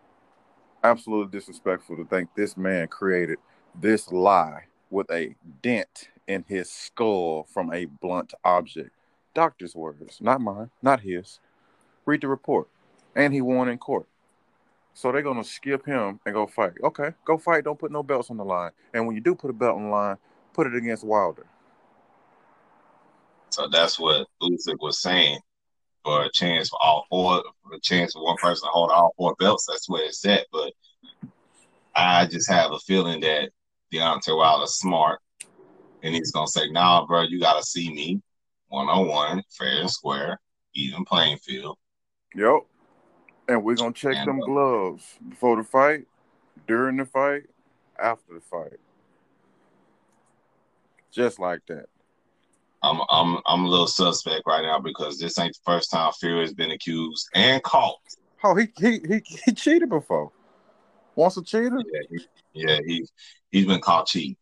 Absolutely 0.82 1.38
disrespectful 1.38 1.96
to 1.96 2.04
think 2.04 2.30
this 2.34 2.56
man 2.56 2.88
created 2.88 3.38
this 3.80 4.10
lie 4.10 4.64
with 4.90 5.10
a 5.10 5.34
dent 5.62 6.10
in 6.26 6.44
his 6.48 6.70
skull 6.70 7.46
from 7.52 7.72
a 7.72 7.86
blunt 7.86 8.34
object. 8.44 8.90
Doctor's 9.34 9.74
words, 9.74 10.18
not 10.20 10.40
mine, 10.40 10.70
not 10.82 11.00
his. 11.00 11.40
Read 12.06 12.20
the 12.20 12.28
report. 12.28 12.68
And 13.16 13.32
he 13.32 13.40
won 13.40 13.68
in 13.68 13.78
court. 13.78 14.06
So 14.94 15.10
they're 15.10 15.22
gonna 15.22 15.44
skip 15.44 15.84
him 15.84 16.20
and 16.24 16.34
go 16.34 16.46
fight. 16.46 16.74
Okay, 16.82 17.10
go 17.24 17.36
fight. 17.36 17.64
Don't 17.64 17.78
put 17.78 17.90
no 17.90 18.04
belts 18.04 18.30
on 18.30 18.36
the 18.36 18.44
line. 18.44 18.70
And 18.94 19.06
when 19.06 19.16
you 19.16 19.20
do 19.20 19.34
put 19.34 19.50
a 19.50 19.52
belt 19.52 19.76
on 19.76 19.84
the 19.84 19.90
line, 19.90 20.16
put 20.52 20.68
it 20.68 20.74
against 20.74 21.04
Wilder. 21.04 21.46
So 23.50 23.68
that's 23.68 23.98
what 23.98 24.26
Usyk 24.40 24.80
was 24.80 25.02
saying. 25.02 25.38
For 26.04 26.24
a 26.24 26.30
chance 26.32 26.68
for 26.68 26.78
all 26.82 27.06
four, 27.08 27.42
for 27.62 27.74
a 27.74 27.80
chance 27.80 28.12
for 28.12 28.22
one 28.22 28.36
person 28.36 28.68
to 28.68 28.70
hold 28.70 28.90
all 28.90 29.14
four 29.16 29.34
belts, 29.38 29.66
that's 29.66 29.88
where 29.88 30.04
it's 30.04 30.24
at. 30.26 30.46
But 30.52 30.72
I 31.96 32.26
just 32.26 32.48
have 32.50 32.72
a 32.72 32.78
feeling 32.80 33.20
that 33.20 33.50
Deontay 33.92 34.36
Wilder's 34.36 34.74
smart, 34.74 35.20
and 36.02 36.14
he's 36.14 36.30
gonna 36.30 36.46
say, 36.46 36.68
"Nah, 36.70 37.06
bro, 37.06 37.22
you 37.22 37.40
gotta 37.40 37.62
see 37.62 37.92
me 37.92 38.20
one 38.68 38.88
on 38.88 39.08
one, 39.08 39.42
fair 39.56 39.80
and 39.80 39.90
square, 39.90 40.38
even 40.74 41.04
playing 41.04 41.38
field." 41.38 41.78
Yep. 42.34 42.66
And 43.48 43.62
we're 43.62 43.76
gonna 43.76 43.92
check 43.92 44.16
And, 44.16 44.28
them 44.28 44.40
gloves 44.40 45.18
before 45.28 45.56
the 45.56 45.64
fight, 45.64 46.06
during 46.66 46.96
the 46.96 47.04
fight, 47.04 47.44
after 47.98 48.34
the 48.34 48.40
fight. 48.40 48.78
Just 51.10 51.38
like 51.38 51.60
that. 51.66 51.86
I'm 52.82 53.00
I'm 53.08 53.38
I'm 53.46 53.64
a 53.64 53.68
little 53.68 53.86
suspect 53.86 54.42
right 54.46 54.62
now 54.62 54.78
because 54.78 55.18
this 55.18 55.38
ain't 55.38 55.54
the 55.54 55.60
first 55.64 55.90
time 55.90 56.12
Fury 56.12 56.40
has 56.40 56.52
been 56.52 56.70
accused 56.70 57.28
and 57.34 57.62
caught. 57.62 57.98
Oh, 58.42 58.54
he 58.54 58.68
he 58.78 59.00
he, 59.06 59.22
he 59.44 59.52
cheated 59.52 59.88
before. 59.88 60.30
Once 61.14 61.36
a 61.36 61.42
cheater? 61.42 61.78
Yeah, 61.92 62.00
he, 62.10 62.26
yeah, 62.52 62.78
he 62.86 63.06
he's 63.50 63.66
been 63.66 63.80
caught 63.80 64.06
cheating. 64.06 64.36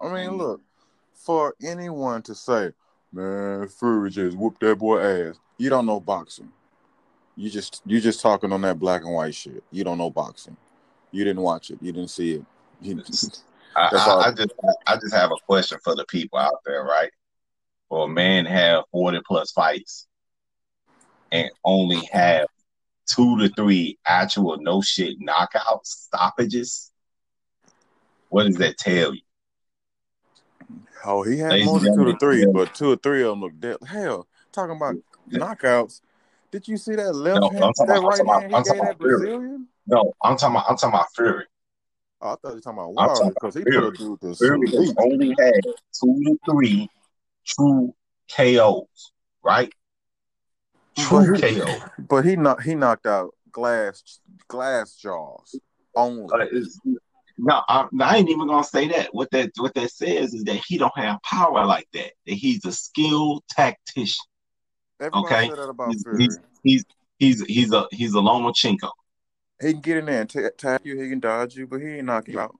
I 0.00 0.12
mean, 0.12 0.36
look, 0.36 0.62
for 1.12 1.54
anyone 1.62 2.22
to 2.22 2.34
say, 2.34 2.72
man, 3.12 3.68
Fury 3.68 4.10
just 4.10 4.36
whooped 4.36 4.60
that 4.60 4.76
boy 4.76 5.00
ass. 5.00 5.38
You 5.58 5.68
don't 5.70 5.86
know 5.86 6.00
boxing. 6.00 6.52
You 7.38 7.48
just 7.48 7.82
you 7.86 8.00
just 8.00 8.20
talking 8.20 8.52
on 8.52 8.62
that 8.62 8.80
black 8.80 9.04
and 9.04 9.14
white 9.14 9.32
shit. 9.32 9.62
You 9.70 9.84
don't 9.84 9.96
know 9.96 10.10
boxing. 10.10 10.56
You 11.12 11.22
didn't 11.22 11.42
watch 11.42 11.70
it. 11.70 11.78
You 11.80 11.92
didn't 11.92 12.10
see 12.10 12.34
it. 12.34 12.44
You, 12.82 13.00
I, 13.76 13.90
I. 13.92 14.26
I 14.26 14.32
just 14.32 14.52
I 14.88 14.96
just 14.96 15.14
have 15.14 15.30
a 15.30 15.36
question 15.46 15.78
for 15.84 15.94
the 15.94 16.04
people 16.06 16.40
out 16.40 16.58
there, 16.66 16.82
right? 16.82 17.12
For 17.88 18.06
a 18.06 18.08
man 18.08 18.44
have 18.46 18.84
forty 18.90 19.20
plus 19.24 19.52
fights 19.52 20.08
and 21.30 21.48
only 21.64 22.08
have 22.10 22.48
two 23.06 23.38
to 23.38 23.48
three 23.50 23.98
actual 24.04 24.56
no 24.60 24.82
shit 24.82 25.20
knockouts, 25.20 25.84
stoppages, 25.84 26.90
what 28.30 28.46
does 28.46 28.56
that 28.56 28.78
tell 28.78 29.14
you? 29.14 29.20
oh, 31.04 31.22
he 31.22 31.38
had 31.38 31.52
Ladies 31.52 31.66
more 31.66 31.78
than 31.78 31.96
two 31.96 32.04
to 32.12 32.18
three, 32.18 32.46
but 32.46 32.74
two 32.74 32.90
or 32.90 32.96
three 32.96 33.22
of 33.22 33.28
them 33.28 33.42
look 33.42 33.58
dead. 33.60 33.76
Hell, 33.86 34.26
talking 34.50 34.76
about 34.76 34.96
knockouts. 35.30 36.00
Did 36.50 36.66
you 36.66 36.76
see 36.76 36.94
that 36.96 37.12
left 37.14 37.40
No, 37.40 37.50
hand, 37.50 37.64
I'm 37.64 37.72
talking 37.74 37.86
that 37.88 37.98
about- 37.98 37.98
I'm 37.98 38.04
right 38.08 38.16
hand 38.16 38.28
about- 38.28 38.50
he 38.50 38.54
I'm 38.56 38.62
gave 38.62 38.86
that 38.86 38.98
Fury. 38.98 39.18
Brazilian? 39.18 39.68
No, 39.86 40.12
I'm 40.22 40.36
talking 40.36 40.56
about 40.56 40.70
I'm 40.70 40.76
talking 40.76 40.94
about 40.94 41.06
Fury. 41.14 41.44
Oh, 42.20 42.28
I 42.32 42.36
thought 42.36 42.48
you 42.48 42.54
were 42.54 42.60
talking 42.60 42.78
about 42.78 42.88
I'm 42.88 42.94
Wilder 42.94 43.30
because 43.34 43.54
he 43.54 43.62
Fury. 43.64 43.90
put 43.90 43.94
a 43.94 43.96
dude 43.98 44.20
to 44.22 44.34
Fury 44.34 44.70
has 44.70 44.94
only 44.98 45.28
had 45.38 45.54
two 45.64 46.22
to 46.24 46.38
three 46.50 46.88
true 47.46 47.94
KOs, 48.30 49.12
right? 49.44 49.72
True 50.96 51.30
But 51.32 51.44
he- 51.44 51.60
KO. 51.60 51.80
But 51.98 52.24
he 52.24 52.36
knocked 52.36 52.62
he 52.64 52.74
knocked 52.74 53.06
out 53.06 53.34
glass 53.52 54.20
glass 54.48 54.94
jaws 54.94 55.54
only. 55.94 56.26
Uh, 56.32 56.46
no, 57.40 57.62
I, 57.68 57.86
I 58.00 58.16
ain't 58.16 58.30
even 58.30 58.48
gonna 58.48 58.64
say 58.64 58.88
that. 58.88 59.14
What 59.14 59.30
that 59.30 59.50
what 59.58 59.74
that 59.74 59.90
says 59.90 60.34
is 60.34 60.42
that 60.44 60.60
he 60.66 60.76
don't 60.78 60.96
have 60.98 61.22
power 61.22 61.64
like 61.64 61.88
that. 61.94 62.12
That 62.26 62.34
he's 62.34 62.64
a 62.64 62.72
skilled 62.72 63.44
tactician. 63.48 64.24
Everybody 65.00 65.34
okay. 65.34 65.48
said 65.48 65.58
that 65.58 65.68
about 65.68 65.92
He's, 65.92 66.02
Fury. 66.02 66.22
he's 66.22 66.38
he's 66.62 66.84
he's 67.18 67.42
he's 67.46 67.72
a 67.72 67.86
he's 67.90 68.14
a 68.14 68.18
Lomachenko. 68.18 68.90
He 69.60 69.72
can 69.72 69.80
get 69.80 69.96
in 69.98 70.06
there 70.06 70.20
and 70.20 70.30
ta- 70.30 70.50
tap 70.56 70.82
you. 70.84 71.00
He 71.00 71.08
can 71.08 71.20
dodge 71.20 71.56
you, 71.56 71.66
but 71.66 71.80
he 71.80 71.88
ain't 71.88 72.06
knock 72.06 72.28
you 72.28 72.40
out. 72.40 72.56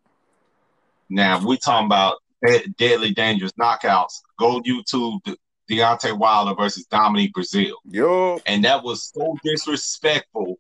Now 1.09 1.44
we 1.44 1.57
talking 1.57 1.87
about 1.87 2.18
de- 2.44 2.68
deadly 2.77 3.12
dangerous 3.12 3.53
knockouts. 3.53 4.20
Go 4.38 4.61
YouTube 4.61 5.22
De- 5.24 5.37
Deontay 5.70 6.16
Wilder 6.16 6.55
versus 6.55 6.87
Dominic 6.87 7.33
Breazeale, 7.35 7.74
Yo, 7.85 8.40
and 8.46 8.64
that 8.64 8.83
was 8.83 9.12
so 9.14 9.37
disrespectful. 9.44 10.59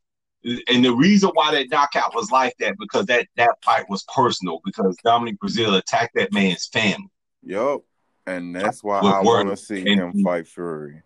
And 0.68 0.84
the 0.84 0.94
reason 0.94 1.30
why 1.34 1.52
that 1.52 1.68
knockout 1.70 2.14
was 2.14 2.30
like 2.30 2.54
that 2.60 2.76
because 2.78 3.06
that 3.06 3.26
that 3.36 3.50
fight 3.64 3.88
was 3.88 4.04
personal 4.14 4.60
because 4.64 4.96
Dominic 5.02 5.38
Breazeale 5.40 5.78
attacked 5.78 6.14
that 6.14 6.32
man's 6.32 6.66
family. 6.66 7.10
Yup. 7.42 7.82
And 8.26 8.54
that's 8.54 8.84
why 8.84 9.00
With 9.00 9.12
I 9.12 9.20
want 9.22 9.48
to 9.48 9.56
see 9.56 9.82
him 9.82 10.22
fight 10.22 10.46
Fury 10.46 11.02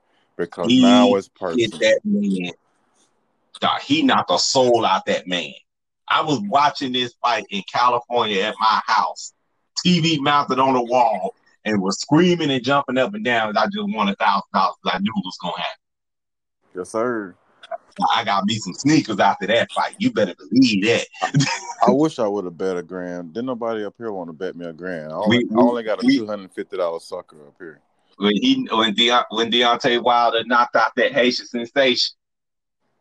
because 0.51 0.71
he 0.71 0.81
now 0.81 1.15
it's 1.15 1.27
Hit 1.39 1.73
personal. 1.73 1.79
that 1.81 2.01
man. 2.05 2.53
Dog, 3.61 3.81
he 3.81 4.03
knocked 4.03 4.29
the 4.29 4.39
soul 4.39 4.85
out 4.85 5.07
that 5.07 5.27
man. 5.27 5.53
I 6.09 6.23
was 6.23 6.41
watching 6.49 6.93
this 6.93 7.15
fight 7.23 7.45
in 7.51 7.63
California 7.73 8.43
at 8.43 8.55
my 8.61 8.81
house, 8.87 9.33
TV 9.85 10.19
mounted 10.19 10.59
on 10.59 10.75
the 10.75 10.83
wall, 10.83 11.35
and 11.65 11.81
was 11.81 12.01
screaming 12.01 12.51
and 12.51 12.63
jumping 12.65 12.99
up 12.99 13.15
and 13.15 13.25
down. 13.25 13.57
I 13.57 13.65
just 13.67 13.77
won 13.95 14.09
a 14.09 14.15
thousand 14.17 14.43
dollars. 14.53 14.77
I 14.87 14.99
knew 14.99 15.13
it 15.15 15.25
was 15.25 15.39
gonna 15.41 15.57
happen. 15.59 15.79
Yes, 16.77 16.91
sir. 16.91 17.35
I 18.15 18.25
got 18.25 18.47
me 18.47 18.57
some 18.57 18.73
sneakers 18.75 19.21
after 19.21 19.47
that 19.47 19.71
fight. 19.73 19.95
You 19.99 20.13
better 20.13 20.35
believe 20.35 20.85
that. 20.85 21.07
I 21.87 21.91
wish 21.91 22.19
I 22.19 22.27
would 22.27 22.45
have 22.47 22.57
bet 22.57 22.77
a 22.77 22.83
grand. 22.83 23.35
Didn't 23.35 23.47
nobody 23.47 23.85
up 23.85 23.95
here 23.99 24.13
want 24.13 24.29
to 24.29 24.33
bet 24.33 24.57
me 24.57 24.67
a 24.67 24.73
grand. 24.73 25.13
I 25.13 25.17
only, 25.17 25.45
We- 25.45 25.51
I 25.57 25.61
only 25.61 25.83
got 25.83 26.03
a 26.03 26.07
two 26.11 26.27
hundred 26.27 26.53
fifty 26.53 26.77
dollar 26.77 27.01
sucker 27.01 27.47
up 27.47 27.55
here. 27.59 27.81
When 28.19 28.33
he 28.37 28.67
when 28.71 28.95
when 29.31 29.51
Deontay 29.51 30.03
Wilder 30.03 30.45
knocked 30.45 30.77
out 30.77 30.93
that 30.97 31.13
Haitian 31.13 31.47
sensation, 31.47 32.15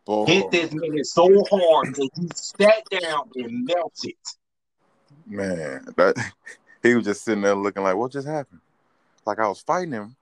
Boy, 0.06 0.26
hit 0.26 0.52
this 0.52 0.71
man 0.74 1.04
so 1.04 1.24
hard 1.50 1.93
that 1.95 2.10
he 2.15 2.28
sat 2.34 2.84
down 3.02 3.30
and 3.36 3.65
melted. 3.65 4.13
man, 5.28 5.86
that 5.97 6.15
he 6.84 6.95
was 6.95 7.06
just 7.06 7.24
sitting 7.24 7.41
there 7.43 7.56
looking 7.56 7.84
like, 7.84 7.95
what 7.95 8.12
just 8.12 8.28
happened? 8.28 8.62
Like 9.26 9.39
I 9.39 9.47
was 9.47 9.62
fighting 9.62 9.91
him, 9.91 10.15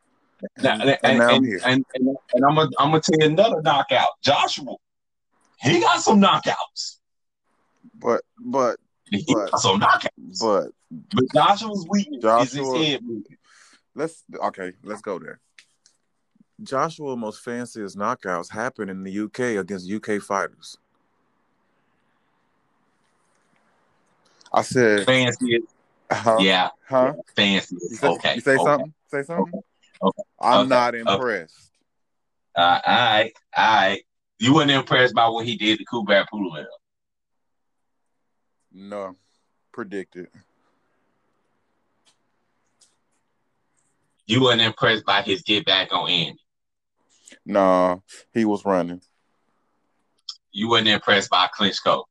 and, 0.58 0.64
Now- 0.64 0.74
and 0.82 0.98
and, 1.04 1.18
now 1.20 1.30
I'm 1.30 1.44
here. 1.46 1.62
and, 1.66 1.86
and, 1.96 2.08
and 2.34 2.46
I'm 2.46 2.56
gonna 2.56 2.70
I'm 2.80 2.90
gonna 2.92 3.02
tell 3.02 3.20
you 3.20 3.28
another 3.28 3.62
knockout. 3.62 4.10
Joshua, 4.22 4.76
he 5.62 5.80
got 5.80 6.02
some 6.02 6.20
knockouts. 6.22 6.98
but 7.98 8.22
but 8.40 8.78
He 9.10 9.24
But- 9.28 9.52
got 9.52 9.60
some 9.62 9.80
knockouts. 9.80 10.40
but 10.42 10.72
But 11.14 11.26
Joshua's 11.34 11.86
weakness 11.90 12.24
is 12.24 12.52
his 12.54 12.54
Joshua- 12.66 12.84
head. 12.84 13.02
Let's 14.00 14.24
okay, 14.46 14.72
let's 14.84 15.02
go 15.02 15.20
there. 15.20 15.40
Joshua 16.64 17.16
most 17.16 17.42
fanciest 17.42 17.98
knockouts 17.98 18.52
happen 18.52 18.90
in 18.90 19.04
the 19.04 19.20
UK 19.20 19.60
against 19.60 19.92
UK 19.92 20.22
fighters. 20.22 20.78
I 24.52 24.64
said, 24.64 25.06
Fancy, 25.06 25.60
huh? 26.12 26.38
yeah, 26.42 26.70
huh? 26.88 27.14
fancy. 27.36 27.78
You 27.82 27.96
say, 27.96 28.08
Okay, 28.08 28.36
you 28.36 28.42
say 28.42 28.56
okay. 28.56 28.64
something? 28.64 28.94
Say 29.08 29.24
something? 29.24 29.62
Okay. 30.02 30.22
I'm 30.42 30.62
Okay. 30.62 30.70
not 30.70 30.96
Okay. 30.96 31.14
impressed. 31.14 31.72
Uh, 32.56 32.80
all 32.86 32.96
right, 32.96 33.34
all 33.56 33.76
right. 33.76 34.04
You 34.40 34.56
weren't 34.56 34.72
impressed 34.72 35.14
by 35.14 35.28
what 35.28 35.46
he 35.46 35.56
did 35.56 35.80
to 35.80 35.86
Kubrat 35.86 36.26
Pulev. 36.34 36.66
No, 38.72 39.16
predicted. 39.72 40.28
You 44.30 44.44
weren't 44.44 44.62
impressed 44.62 45.06
by 45.06 45.24
his 45.24 45.42
get 45.42 45.66
back 45.66 45.92
on 45.92 46.08
Andy. 46.08 46.40
Nah, 47.48 47.98
he 48.32 48.46
was 48.46 48.64
running. 48.64 49.02
You 50.52 50.70
weren't 50.70 50.88
impressed 50.88 51.32
by 51.32 51.48
Klitschko. 51.48 52.04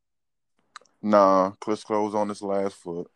Nah, 1.01 1.53
Klitschko 1.61 2.07
was 2.07 2.17
on 2.17 2.29
his 2.29 2.43
last 2.43 2.75
foot. 2.75 3.09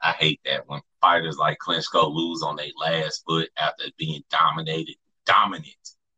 I 0.00 0.12
hate 0.12 0.40
that 0.46 0.66
when 0.66 0.80
fighters 1.02 1.36
like 1.36 1.58
Klitschko 1.58 2.10
lose 2.10 2.42
on 2.42 2.56
their 2.56 2.70
last 2.80 3.22
foot 3.28 3.50
after 3.58 3.84
being 3.98 4.22
dominated, 4.30 4.96
dominant 5.26 5.74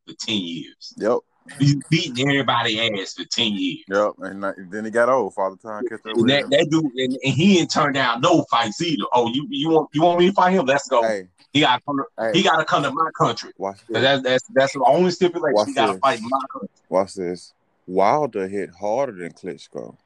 for 0.07 0.15
10 0.15 0.37
years. 0.37 0.95
Yep, 0.97 1.19
He's 1.59 1.77
beating 1.91 2.29
everybody 2.29 2.81
ass 3.01 3.15
for 3.15 3.25
10 3.25 3.53
years. 3.53 3.85
yep. 3.89 4.13
And 4.21 4.45
then 4.71 4.85
he 4.85 4.91
got 4.91 5.09
old. 5.09 5.35
Father 5.35 5.57
Time 5.57 5.83
catch 5.89 6.01
up 6.01 6.07
And 6.07 6.17
with 6.17 6.29
that, 6.29 6.45
him. 6.45 6.51
that 6.51 6.69
dude, 6.71 6.85
and, 6.85 7.13
and 7.25 7.35
he 7.35 7.55
didn't 7.55 7.71
turn 7.71 7.93
down 7.93 8.21
no 8.21 8.45
fights 8.51 8.81
either. 8.83 9.05
Oh, 9.13 9.29
you 9.33 9.47
you 9.51 9.71
want 9.71 9.89
you 9.93 10.03
want 10.03 10.19
me 10.21 10.27
to 10.29 10.33
fight 10.33 10.53
him? 10.53 10.67
Let's 10.67 10.89
go. 10.89 11.03
Hey, 11.03 11.29
He 11.53 11.61
got 11.61 11.77
to 11.77 11.83
come 11.87 11.97
to, 11.99 12.05
hey, 12.23 12.33
he 12.39 12.43
got 12.43 12.57
to 12.59 12.65
come 12.65 12.83
to 12.83 12.91
my 12.91 13.11
country. 13.19 13.53
Watch 13.59 13.79
this. 13.89 14.01
That's 14.03 14.23
that's 14.23 14.45
that's 14.55 14.73
the 14.75 14.85
only 14.87 15.11
stipulation. 15.11 15.55
Watch 15.55 15.69
he 15.69 15.75
got 15.75 15.93
to 15.93 15.99
fight 15.99 16.21
my 16.23 16.39
country. 16.53 16.69
Watch 16.89 17.15
this. 17.15 17.55
Wilder 17.87 18.47
hit 18.49 18.71
harder 18.79 19.13
than 19.13 19.33
Klitschko, 19.33 19.97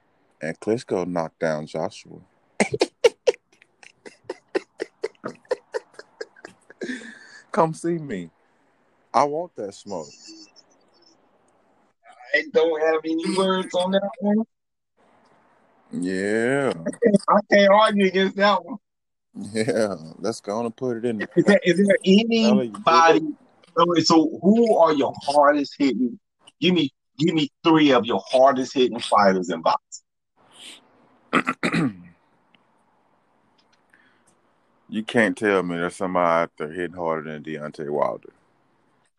and 0.41 0.59
Klitschko 0.61 1.07
knocked 1.07 1.41
down 1.41 1.67
Joshua. 1.67 2.19
Come 7.51 7.75
see 7.75 7.99
me. 7.99 8.31
I 9.13 9.25
want 9.25 9.55
that 9.57 9.75
smoke. 9.75 10.09
I 12.35 12.45
don't 12.53 12.81
have 12.81 13.01
any 13.05 13.37
words 13.37 13.75
on 13.75 13.93
that 13.93 14.11
one. 14.21 14.45
Yeah, 15.93 16.73
I 17.29 17.41
can't 17.51 17.71
argue 17.71 18.07
against 18.07 18.37
that 18.37 18.65
one. 18.65 18.79
yeah. 19.35 19.95
Let's 20.19 20.41
go 20.41 20.59
on 20.59 20.65
and 20.65 20.75
put 20.75 20.97
it 20.99 21.05
in. 21.05 21.19
there. 21.19 21.29
Is 21.37 21.45
there, 21.45 21.61
is 21.65 21.77
there 21.77 21.97
Ellie, 22.05 22.27
you 22.39 22.49
anybody? 22.49 23.35
Okay, 23.77 24.01
so 24.03 24.39
who 24.43 24.77
are 24.79 24.93
your 24.95 25.13
hardest 25.23 25.75
hitting? 25.79 26.19
Give 26.61 26.75
me 26.75 26.91
give 27.19 27.35
me 27.35 27.51
three 27.65 27.93
of 27.93 28.07
your 28.07 28.23
hardest 28.27 28.75
hitting 28.75 29.01
fighters 29.01 29.51
in 29.51 29.63
boxing. 29.63 30.05
you 34.89 35.03
can't 35.03 35.37
tell 35.37 35.63
me 35.63 35.77
there's 35.77 35.97
somebody 35.97 36.43
out 36.45 36.51
there 36.59 36.71
hitting 36.71 36.97
harder 36.97 37.33
than 37.33 37.43
Deontay 37.43 37.91
Wilder. 37.91 38.31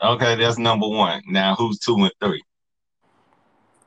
Okay, 0.02 0.36
that's 0.36 0.58
number 0.58 0.88
one. 0.88 1.22
Now 1.28 1.56
who's 1.56 1.80
two 1.80 1.96
and 1.98 2.12
three? 2.20 2.44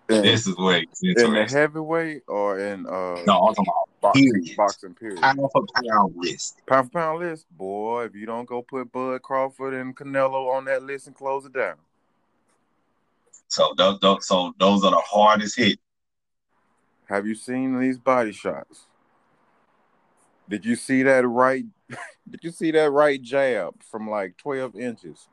In, 0.08 0.22
This 0.22 0.46
is 0.46 0.54
it's 0.58 1.22
in 1.22 1.32
the 1.32 1.44
heavyweight 1.46 2.22
or 2.28 2.58
in 2.60 2.86
uh 2.86 3.24
No, 3.26 3.40
I'm 3.40 3.54
talking 3.54 3.64
about 3.66 3.88
boxing, 4.00 4.32
period. 4.32 4.56
boxing 4.56 4.94
period. 4.94 5.20
pound 5.20 5.50
for 5.52 5.64
pound 5.74 6.14
list. 6.16 6.60
Pound 6.66 6.92
for 6.92 6.98
pound 6.98 7.18
list, 7.20 7.46
boy. 7.50 8.04
If 8.04 8.14
you 8.14 8.24
don't 8.26 8.46
go 8.46 8.62
put 8.62 8.92
Bud 8.92 9.22
Crawford 9.22 9.74
and 9.74 9.96
Canelo 9.96 10.54
on 10.54 10.66
that 10.66 10.82
list 10.84 11.08
and 11.08 11.16
close 11.16 11.44
it 11.44 11.52
down. 11.52 11.74
So 13.48 13.74
those, 13.76 13.98
those 14.00 14.26
so 14.26 14.52
those 14.58 14.84
are 14.84 14.92
the 14.92 15.02
hardest 15.04 15.58
hit. 15.58 15.80
Have 17.08 17.26
you 17.26 17.34
seen 17.34 17.78
these 17.80 17.98
body 17.98 18.32
shots? 18.32 18.86
Did 20.48 20.64
you 20.64 20.76
see 20.76 21.02
that 21.02 21.26
right? 21.26 21.64
Did 22.30 22.40
you 22.42 22.50
see 22.50 22.70
that 22.72 22.90
right 22.90 23.20
jab 23.20 23.82
from 23.82 24.08
like 24.08 24.36
twelve 24.36 24.76
inches? 24.76 25.28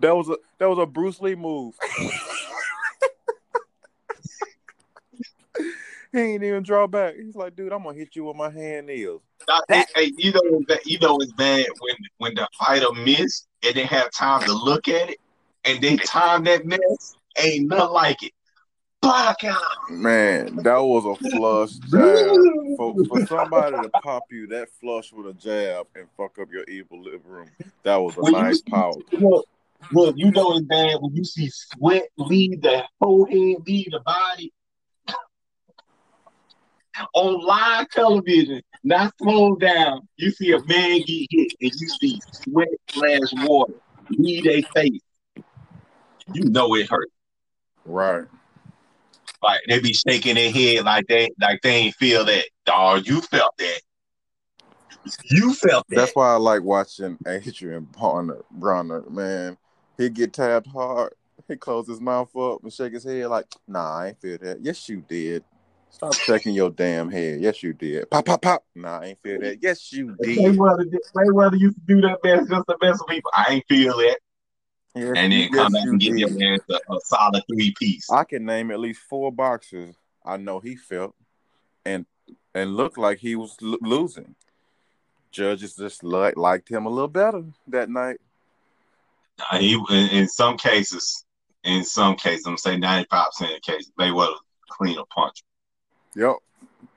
That 0.00 0.14
was 0.14 0.28
a 0.28 0.36
that 0.58 0.68
was 0.68 0.78
a 0.78 0.86
Bruce 0.86 1.20
Lee 1.20 1.34
move. 1.34 1.74
he 6.12 6.18
ain't 6.18 6.44
even 6.44 6.62
draw 6.62 6.86
back. 6.86 7.16
He's 7.16 7.34
like, 7.34 7.56
dude, 7.56 7.72
I'm 7.72 7.82
gonna 7.82 7.96
hit 7.96 8.14
you 8.14 8.24
with 8.24 8.36
my 8.36 8.50
hand 8.50 8.86
nails. 8.86 9.22
Hey, 9.68 10.12
you 10.16 10.32
know, 10.32 10.40
you 10.84 10.98
know, 10.98 11.18
it's 11.20 11.32
bad 11.32 11.66
when 11.80 11.96
when 12.18 12.34
the 12.34 12.46
fighter 12.58 12.92
miss 12.92 13.46
and 13.62 13.74
they 13.74 13.84
have 13.84 14.10
time 14.12 14.42
to 14.44 14.52
look 14.52 14.88
at 14.88 15.10
it, 15.10 15.18
and 15.64 15.80
they 15.80 15.96
time 15.96 16.44
that 16.44 16.64
miss. 16.66 17.16
Ain't 17.40 17.68
nothing 17.68 17.92
like 17.92 18.22
it. 18.22 18.32
Man, 19.90 20.56
that 20.56 20.78
was 20.78 21.04
a 21.04 21.30
flush 21.30 21.72
jab. 21.90 22.36
For, 22.76 22.94
for 23.06 23.26
somebody 23.26 23.76
to 23.82 23.88
pop 24.02 24.24
you 24.30 24.46
that 24.48 24.68
flush 24.80 25.12
with 25.12 25.26
a 25.28 25.32
jab 25.34 25.86
and 25.94 26.06
fuck 26.16 26.38
up 26.38 26.48
your 26.52 26.64
evil 26.64 26.98
equilibrium, 27.00 27.50
that 27.82 27.96
was 27.96 28.16
a 28.16 28.20
When 28.20 28.32
nice 28.32 28.56
see- 28.58 28.70
power. 28.70 28.92
Look, 29.12 29.46
look, 29.92 30.14
you 30.16 30.30
know 30.30 30.56
it's 30.56 30.66
bad 30.66 30.96
when 31.00 31.14
you 31.14 31.24
see 31.24 31.48
sweat 31.50 32.08
leave 32.16 32.60
the 32.62 32.84
whole 33.00 33.24
head, 33.26 33.62
leave 33.66 33.90
the 33.90 34.00
body. 34.00 34.52
On 37.14 37.40
live 37.46 37.88
television, 37.90 38.60
not 38.82 39.14
slowed 39.22 39.60
down, 39.60 40.08
you 40.16 40.32
see 40.32 40.50
a 40.52 40.58
man 40.64 41.00
get 41.06 41.26
hit 41.30 41.52
and 41.60 41.72
you 41.72 41.88
see 41.88 42.20
sweat 42.32 42.68
slash 42.90 43.20
water 43.46 43.74
leave 44.10 44.42
their 44.44 44.62
face. 44.74 45.00
You 46.34 46.50
know 46.50 46.74
it 46.74 46.90
hurt. 46.90 47.08
Right. 47.84 48.24
Like 49.42 49.60
they 49.68 49.78
be 49.80 49.92
shaking 49.92 50.34
their 50.34 50.50
head 50.50 50.84
like 50.84 51.06
they 51.08 51.30
like 51.40 51.60
they 51.62 51.74
ain't 51.74 51.94
feel 51.94 52.24
that. 52.24 52.44
Dog, 52.66 53.06
you 53.06 53.20
felt 53.20 53.56
that. 53.58 53.80
You 55.30 55.54
felt 55.54 55.86
that. 55.88 55.96
That's 55.96 56.12
why 56.12 56.32
I 56.32 56.36
like 56.36 56.62
watching 56.62 57.18
Adrian 57.26 57.86
Broner. 57.92 58.42
Broner, 58.58 59.08
man, 59.10 59.56
he 59.96 60.08
get 60.10 60.32
tapped 60.32 60.66
hard. 60.66 61.14
He 61.46 61.56
close 61.56 61.86
his 61.86 62.00
mouth 62.00 62.34
up 62.36 62.62
and 62.62 62.72
shake 62.72 62.92
his 62.92 63.04
head 63.04 63.28
like, 63.28 63.46
"Nah, 63.66 63.98
I 63.98 64.08
ain't 64.08 64.20
feel 64.20 64.38
that." 64.38 64.60
Yes, 64.60 64.88
you 64.88 65.02
did. 65.08 65.44
Stop 65.90 66.14
shaking 66.14 66.54
your 66.54 66.70
damn 66.70 67.10
head. 67.10 67.40
Yes, 67.40 67.62
you 67.62 67.72
did. 67.72 68.10
Pop, 68.10 68.26
pop, 68.26 68.42
pop. 68.42 68.64
Nah, 68.74 68.98
I 69.00 69.04
ain't 69.06 69.18
feel 69.22 69.40
that. 69.40 69.62
Yes, 69.62 69.92
you 69.92 70.16
did. 70.20 70.38
Mayweather, 70.38 70.90
did- 70.90 71.00
Mayweather 71.16 71.58
used 71.58 71.76
to 71.76 71.82
do 71.86 72.00
that 72.02 72.20
best 72.22 72.50
just 72.50 72.66
the 72.66 72.76
best 72.80 73.00
of 73.00 73.06
people. 73.06 73.30
I 73.34 73.46
ain't 73.54 73.64
feel 73.68 73.96
that. 73.96 74.18
Yes, 74.94 75.14
And 75.16 75.32
then 75.32 75.48
yes, 75.52 75.54
come 75.54 75.72
back 75.72 75.84
and 75.84 76.00
give 76.00 76.16
did. 76.16 76.20
your 76.20 76.30
man 76.30 76.58
a, 76.70 76.74
a 76.74 77.00
solid 77.04 77.42
three 77.48 77.74
piece. 77.78 78.10
I 78.10 78.24
can 78.24 78.44
name 78.44 78.70
at 78.70 78.80
least 78.80 79.00
four 79.08 79.30
boxes 79.30 79.94
I 80.24 80.36
know 80.36 80.60
he 80.60 80.76
felt 80.76 81.14
and 81.84 82.06
and 82.54 82.76
looked 82.76 82.98
like 82.98 83.18
he 83.18 83.36
was 83.36 83.56
lo- 83.60 83.78
losing. 83.80 84.34
Judges 85.30 85.76
just 85.76 86.02
li- 86.02 86.32
liked 86.36 86.68
him 86.68 86.86
a 86.86 86.90
little 86.90 87.08
better 87.08 87.44
that 87.68 87.88
night. 87.88 88.18
Uh, 89.50 89.58
he 89.58 89.74
in, 89.90 90.08
in 90.10 90.28
some 90.28 90.56
cases, 90.56 91.24
in 91.64 91.84
some 91.84 92.16
cases, 92.16 92.46
I'm 92.46 92.56
saying 92.56 92.80
95 92.80 93.26
percent 93.26 93.50
of 93.52 93.56
the 93.62 93.72
cases, 93.72 93.92
Mayweather 93.98 94.36
clean 94.68 94.98
a 94.98 95.04
punch. 95.06 95.44
Yep. 96.16 96.36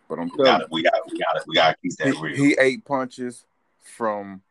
But 0.10 0.20
I'm 0.20 0.26
We 0.26 0.44
telling 0.44 0.46
got 0.46 0.62
it. 0.62 0.68
We 0.72 0.84
got 0.84 0.96
it. 0.96 1.04
We 1.12 1.20
got 1.20 1.36
it. 1.38 1.44
We 1.48 1.56
got 1.56 1.70
to 1.72 1.78
keep 1.82 1.98
that 1.98 2.16
he, 2.16 2.22
real. 2.22 2.36
he 2.36 2.58
ate 2.60 2.84
punches 2.86 3.46
from 3.82 4.42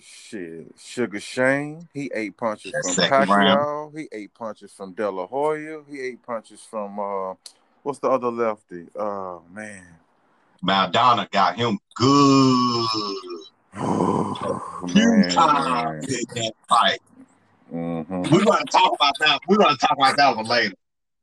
shit 0.00 0.66
Sugar 0.78 1.20
Shane. 1.20 1.88
He 1.92 2.10
ate 2.14 2.36
punches 2.36 2.72
That 2.72 2.94
from 2.94 3.28
Pacquiao. 3.28 3.96
He 3.96 4.08
ate 4.12 4.34
punches 4.34 4.72
from 4.72 4.92
De 4.92 5.10
La 5.10 5.26
Hoya. 5.26 5.82
He 5.88 6.00
ate 6.00 6.22
punches 6.22 6.60
from 6.60 6.98
uh, 6.98 7.34
what's 7.82 7.98
the 7.98 8.08
other 8.08 8.30
lefty? 8.30 8.86
Oh 8.96 9.42
man. 9.52 9.86
Maidana 10.64 11.30
got 11.30 11.56
him 11.56 11.78
good. 11.96 12.86
Oh, 13.78 14.88
man. 14.94 15.28
times 15.30 16.08
in 16.08 16.24
that 16.34 16.52
fight. 16.68 17.00
Mm-hmm. 17.72 18.22
We're 18.34 18.44
gonna 18.44 18.64
talk 18.64 18.94
about 18.94 19.14
that. 19.20 19.40
We're 19.48 19.58
gonna 19.58 19.76
talk 19.76 19.96
about 19.96 20.16
that 20.16 20.36
one 20.36 20.46
later. 20.46 20.74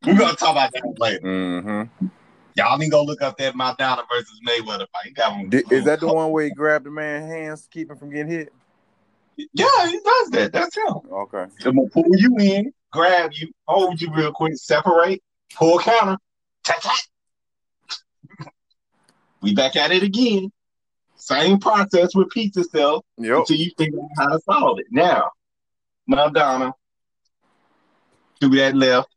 We're 0.06 0.18
gonna 0.18 0.36
talk 0.36 0.52
about 0.52 0.72
that 0.74 0.86
one 0.86 0.96
later. 1.00 1.22
Mm-hmm. 1.22 2.08
Y'all 2.56 2.78
need 2.78 2.86
to 2.86 2.92
go 2.92 3.04
look 3.04 3.22
up 3.22 3.38
that 3.38 3.56
Maidana 3.56 4.04
versus 4.10 4.40
Mayweather 4.48 4.86
fight. 4.94 5.16
Got 5.16 5.34
him. 5.34 5.50
Is 5.72 5.86
that 5.86 6.00
the 6.00 6.14
one 6.14 6.32
where 6.32 6.46
he 6.46 6.52
grabbed 6.52 6.86
the 6.86 6.92
man's 6.92 7.32
hands 7.32 7.64
to 7.64 7.70
keep 7.70 7.90
him 7.90 7.98
from 7.98 8.12
getting 8.12 8.32
hit? 8.32 8.54
Yeah, 9.38 9.88
he 9.88 10.00
does 10.00 10.30
that. 10.32 10.52
That's 10.54 10.76
him. 10.76 10.98
Okay. 11.12 11.46
I'm 11.66 11.76
gonna 11.76 11.90
pull 11.90 12.06
you 12.18 12.36
in, 12.40 12.72
grab 12.92 13.32
you, 13.34 13.52
hold 13.68 14.02
you 14.02 14.12
real 14.14 14.32
quick, 14.32 14.54
separate, 14.56 15.22
pull 15.56 15.80
counter, 15.80 16.18
tat 16.64 16.82
tat. 16.82 18.48
we 19.42 19.54
back 19.54 19.76
at 19.76 19.92
it 19.92 20.04
again. 20.04 20.52
Same 21.16 21.58
process 21.60 22.16
repeats 22.16 22.58
itself 22.58 23.06
Yep. 23.18 23.38
until 23.40 23.58
you 23.58 23.72
figure 23.78 24.00
out 24.00 24.10
how 24.18 24.28
to 24.28 24.40
solve 24.42 24.80
it. 24.80 24.88
Now, 24.92 25.32
Maidana 26.10 26.74
threw 28.40 28.50
that 28.58 28.76
left 28.76 29.10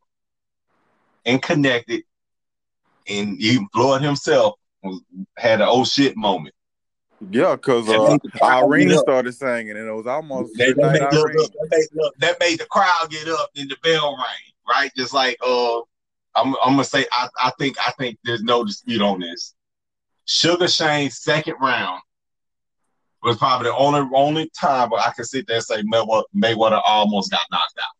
and 1.24 1.42
connected, 1.42 2.04
and 3.08 3.40
even 3.40 3.68
Floyd 3.72 4.02
himself 4.02 4.54
had 5.36 5.60
an 5.60 5.68
oh 5.68 5.84
shit 5.84 6.16
moment. 6.16 6.54
Yeah, 7.30 7.56
because 7.56 7.88
uh, 7.88 8.18
the 8.22 8.44
Irene 8.44 8.96
started 8.98 9.32
singing, 9.32 9.70
and 9.70 9.88
it 9.88 9.92
was 9.92 10.06
almost 10.06 10.52
That, 10.56 10.76
that, 10.76 10.92
made, 10.92 11.18
look, 11.18 11.52
that, 11.52 11.68
made, 11.70 12.10
that 12.18 12.40
made 12.40 12.58
the 12.60 12.66
crowd 12.66 13.08
get 13.10 13.26
up 13.28 13.50
and 13.56 13.70
the 13.70 13.76
bell 13.82 14.16
rang, 14.16 14.52
right? 14.68 14.90
Just 14.96 15.14
like 15.14 15.38
uh 15.44 15.78
I'm 16.36 16.54
I'm 16.62 16.72
gonna 16.72 16.84
say 16.84 17.06
I, 17.10 17.28
I 17.42 17.52
think 17.58 17.76
I 17.80 17.92
think 17.92 18.18
there's 18.24 18.42
no 18.42 18.64
dispute 18.64 19.00
on 19.00 19.20
this. 19.20 19.54
Sugar 20.26 20.68
Shane's 20.68 21.18
second 21.18 21.54
round 21.60 22.02
was 23.22 23.38
probably 23.38 23.68
the 23.70 23.76
only 23.76 24.08
only 24.14 24.50
time 24.58 24.90
where 24.90 25.00
I 25.00 25.12
can 25.12 25.24
sit 25.24 25.46
there 25.46 25.56
and 25.56 25.64
say 25.64 25.82
Mayweather, 25.82 26.24
Mayweather 26.36 26.82
almost 26.86 27.30
got 27.30 27.40
knocked 27.50 27.78
out. 27.78 27.94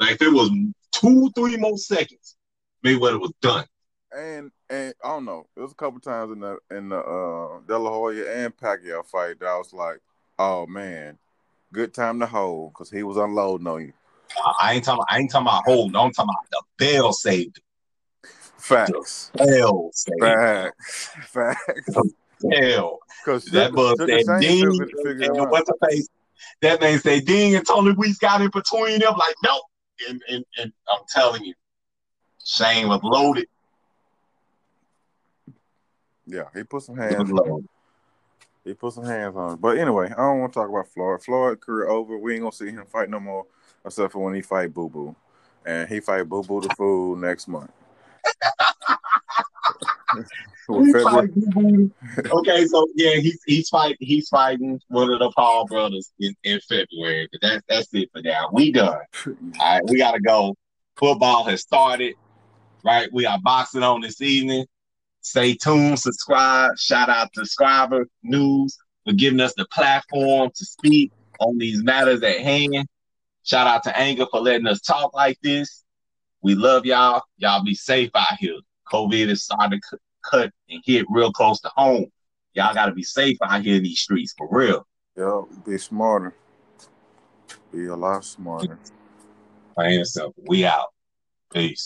Like 0.00 0.12
if 0.12 0.22
it 0.22 0.32
was 0.32 0.50
two, 0.92 1.30
three 1.36 1.56
more 1.56 1.76
seconds, 1.76 2.36
Mayweather 2.84 3.20
was 3.20 3.32
done. 3.42 3.66
And 4.16 4.50
and 4.70 4.94
I 5.04 5.08
don't 5.08 5.24
know. 5.24 5.46
It 5.56 5.60
was 5.60 5.72
a 5.72 5.76
couple 5.76 6.00
times 6.00 6.32
in 6.32 6.40
the 6.40 6.58
in 6.70 6.88
the 6.88 6.98
uh, 6.98 7.60
De 7.66 7.78
La 7.78 7.90
Hoya 7.90 8.44
and 8.44 8.56
Pacquiao 8.56 9.04
fight 9.04 9.40
that 9.40 9.48
I 9.48 9.58
was 9.58 9.72
like, 9.72 10.00
oh 10.38 10.66
man, 10.66 11.18
good 11.72 11.94
time 11.94 12.20
to 12.20 12.26
hold 12.26 12.72
because 12.72 12.90
he 12.90 13.02
was 13.02 13.16
unloading 13.16 13.66
on 13.66 13.82
you. 13.82 13.92
I 14.60 14.74
ain't 14.74 14.84
talking 14.84 15.04
I 15.08 15.18
ain't 15.18 15.30
talking 15.30 15.46
about 15.46 15.64
holding, 15.64 15.96
I'm 15.96 16.12
talking 16.12 16.30
about 16.30 16.50
the 16.50 16.62
bell 16.84 17.12
saved. 17.12 17.60
Facts. 18.58 19.30
The 19.34 19.44
bell 19.44 19.90
saved. 19.92 20.20
Facts. 20.20 21.08
Facts. 21.26 21.98
Bell. 22.40 22.98
Because 23.24 23.44
That 23.46 23.72
buzz 23.72 23.98
said 23.98 24.40
Dean 24.40 24.66
and 24.66 24.80
the 24.80 25.46
what's 25.50 25.68
her 25.68 25.88
face. 25.88 26.08
That 26.62 26.80
man 26.80 26.98
said 26.98 27.24
Dean 27.24 27.54
and 27.54 27.66
Tony 27.66 27.92
Weeks 27.92 28.18
got 28.18 28.40
in 28.40 28.50
between 28.50 29.00
them. 29.00 29.14
Like, 29.16 29.34
nope. 29.42 29.62
And, 30.08 30.22
and 30.28 30.44
and 30.58 30.72
I'm 30.92 31.02
telling 31.08 31.44
you, 31.44 31.54
Shane 32.44 32.88
was 32.88 33.00
loaded. 33.02 33.46
Yeah, 36.26 36.44
he 36.54 36.62
put 36.64 36.82
some 36.82 36.96
hands. 36.96 37.30
was 37.30 37.42
loaded. 37.46 37.68
He 38.64 38.72
put 38.74 38.94
some 38.94 39.04
hands 39.04 39.36
on. 39.36 39.54
it. 39.54 39.60
But 39.60 39.76
anyway, 39.78 40.06
I 40.06 40.16
don't 40.16 40.40
want 40.40 40.52
to 40.54 40.60
talk 40.60 40.68
about 40.70 40.88
Floyd. 40.88 41.22
Floyd 41.22 41.60
career 41.60 41.86
over. 41.88 42.16
We 42.16 42.34
ain't 42.34 42.42
gonna 42.42 42.52
see 42.52 42.70
him 42.70 42.86
fight 42.86 43.10
no 43.10 43.20
more, 43.20 43.44
except 43.84 44.12
for 44.12 44.20
when 44.24 44.34
he 44.34 44.40
fight 44.42 44.72
Boo 44.72 44.88
Boo, 44.88 45.14
and 45.66 45.88
he 45.88 46.00
fight 46.00 46.28
Boo 46.28 46.42
Boo 46.42 46.62
the 46.62 46.70
Fool 46.76 47.16
next 47.16 47.48
month. 47.48 47.70
He 50.66 50.92
February- 50.92 51.02
fight 51.04 51.34
Boo-Boo. 51.34 51.90
okay, 52.38 52.64
so 52.66 52.86
yeah, 52.94 53.16
he's 53.16 53.38
he's 53.46 53.68
fighting 53.68 53.98
he's 54.00 54.28
fighting 54.30 54.80
one 54.88 55.10
of 55.12 55.18
the 55.18 55.30
Paul 55.32 55.66
brothers 55.66 56.10
in, 56.18 56.34
in 56.42 56.58
February. 56.60 57.28
But 57.30 57.40
that's 57.42 57.62
that's 57.68 57.88
it 57.92 58.10
for 58.12 58.22
now. 58.22 58.48
We 58.50 58.72
done. 58.72 58.96
All 59.26 59.34
right, 59.60 59.82
we 59.86 59.98
gotta 59.98 60.20
go. 60.20 60.56
Football 60.96 61.44
has 61.44 61.60
started. 61.60 62.14
Right, 62.82 63.12
we 63.12 63.26
are 63.26 63.38
boxing 63.42 63.82
on 63.82 64.00
this 64.00 64.22
evening. 64.22 64.64
Stay 65.24 65.54
tuned, 65.54 65.98
subscribe. 65.98 66.76
Shout 66.76 67.08
out 67.08 67.32
to 67.32 67.40
Scriber 67.40 68.04
News 68.22 68.76
for 69.04 69.14
giving 69.14 69.40
us 69.40 69.54
the 69.56 69.64
platform 69.72 70.50
to 70.54 70.64
speak 70.66 71.12
on 71.40 71.56
these 71.56 71.82
matters 71.82 72.22
at 72.22 72.40
hand. 72.40 72.86
Shout 73.42 73.66
out 73.66 73.82
to 73.84 73.98
Anger 73.98 74.26
for 74.30 74.40
letting 74.40 74.66
us 74.66 74.82
talk 74.82 75.14
like 75.14 75.38
this. 75.42 75.82
We 76.42 76.54
love 76.54 76.84
y'all. 76.84 77.22
Y'all 77.38 77.64
be 77.64 77.74
safe 77.74 78.10
out 78.14 78.36
here. 78.38 78.58
COVID 78.92 79.28
is 79.28 79.44
starting 79.44 79.80
to 79.80 79.98
cut 80.30 80.50
and 80.68 80.82
hit 80.84 81.06
real 81.08 81.32
close 81.32 81.58
to 81.62 81.70
home. 81.74 82.06
Y'all 82.52 82.74
got 82.74 82.86
to 82.86 82.92
be 82.92 83.02
safe 83.02 83.38
out 83.42 83.62
here 83.62 83.76
in 83.76 83.82
these 83.82 84.00
streets 84.00 84.34
for 84.36 84.46
real. 84.50 84.86
Yeah, 85.16 85.40
be 85.64 85.78
smarter. 85.78 86.34
Be 87.72 87.86
a 87.86 87.96
lot 87.96 88.26
smarter. 88.26 88.78
Plain 89.74 90.00
and 90.00 90.06
simple. 90.06 90.34
We 90.46 90.66
out. 90.66 90.88
Peace. 91.50 91.82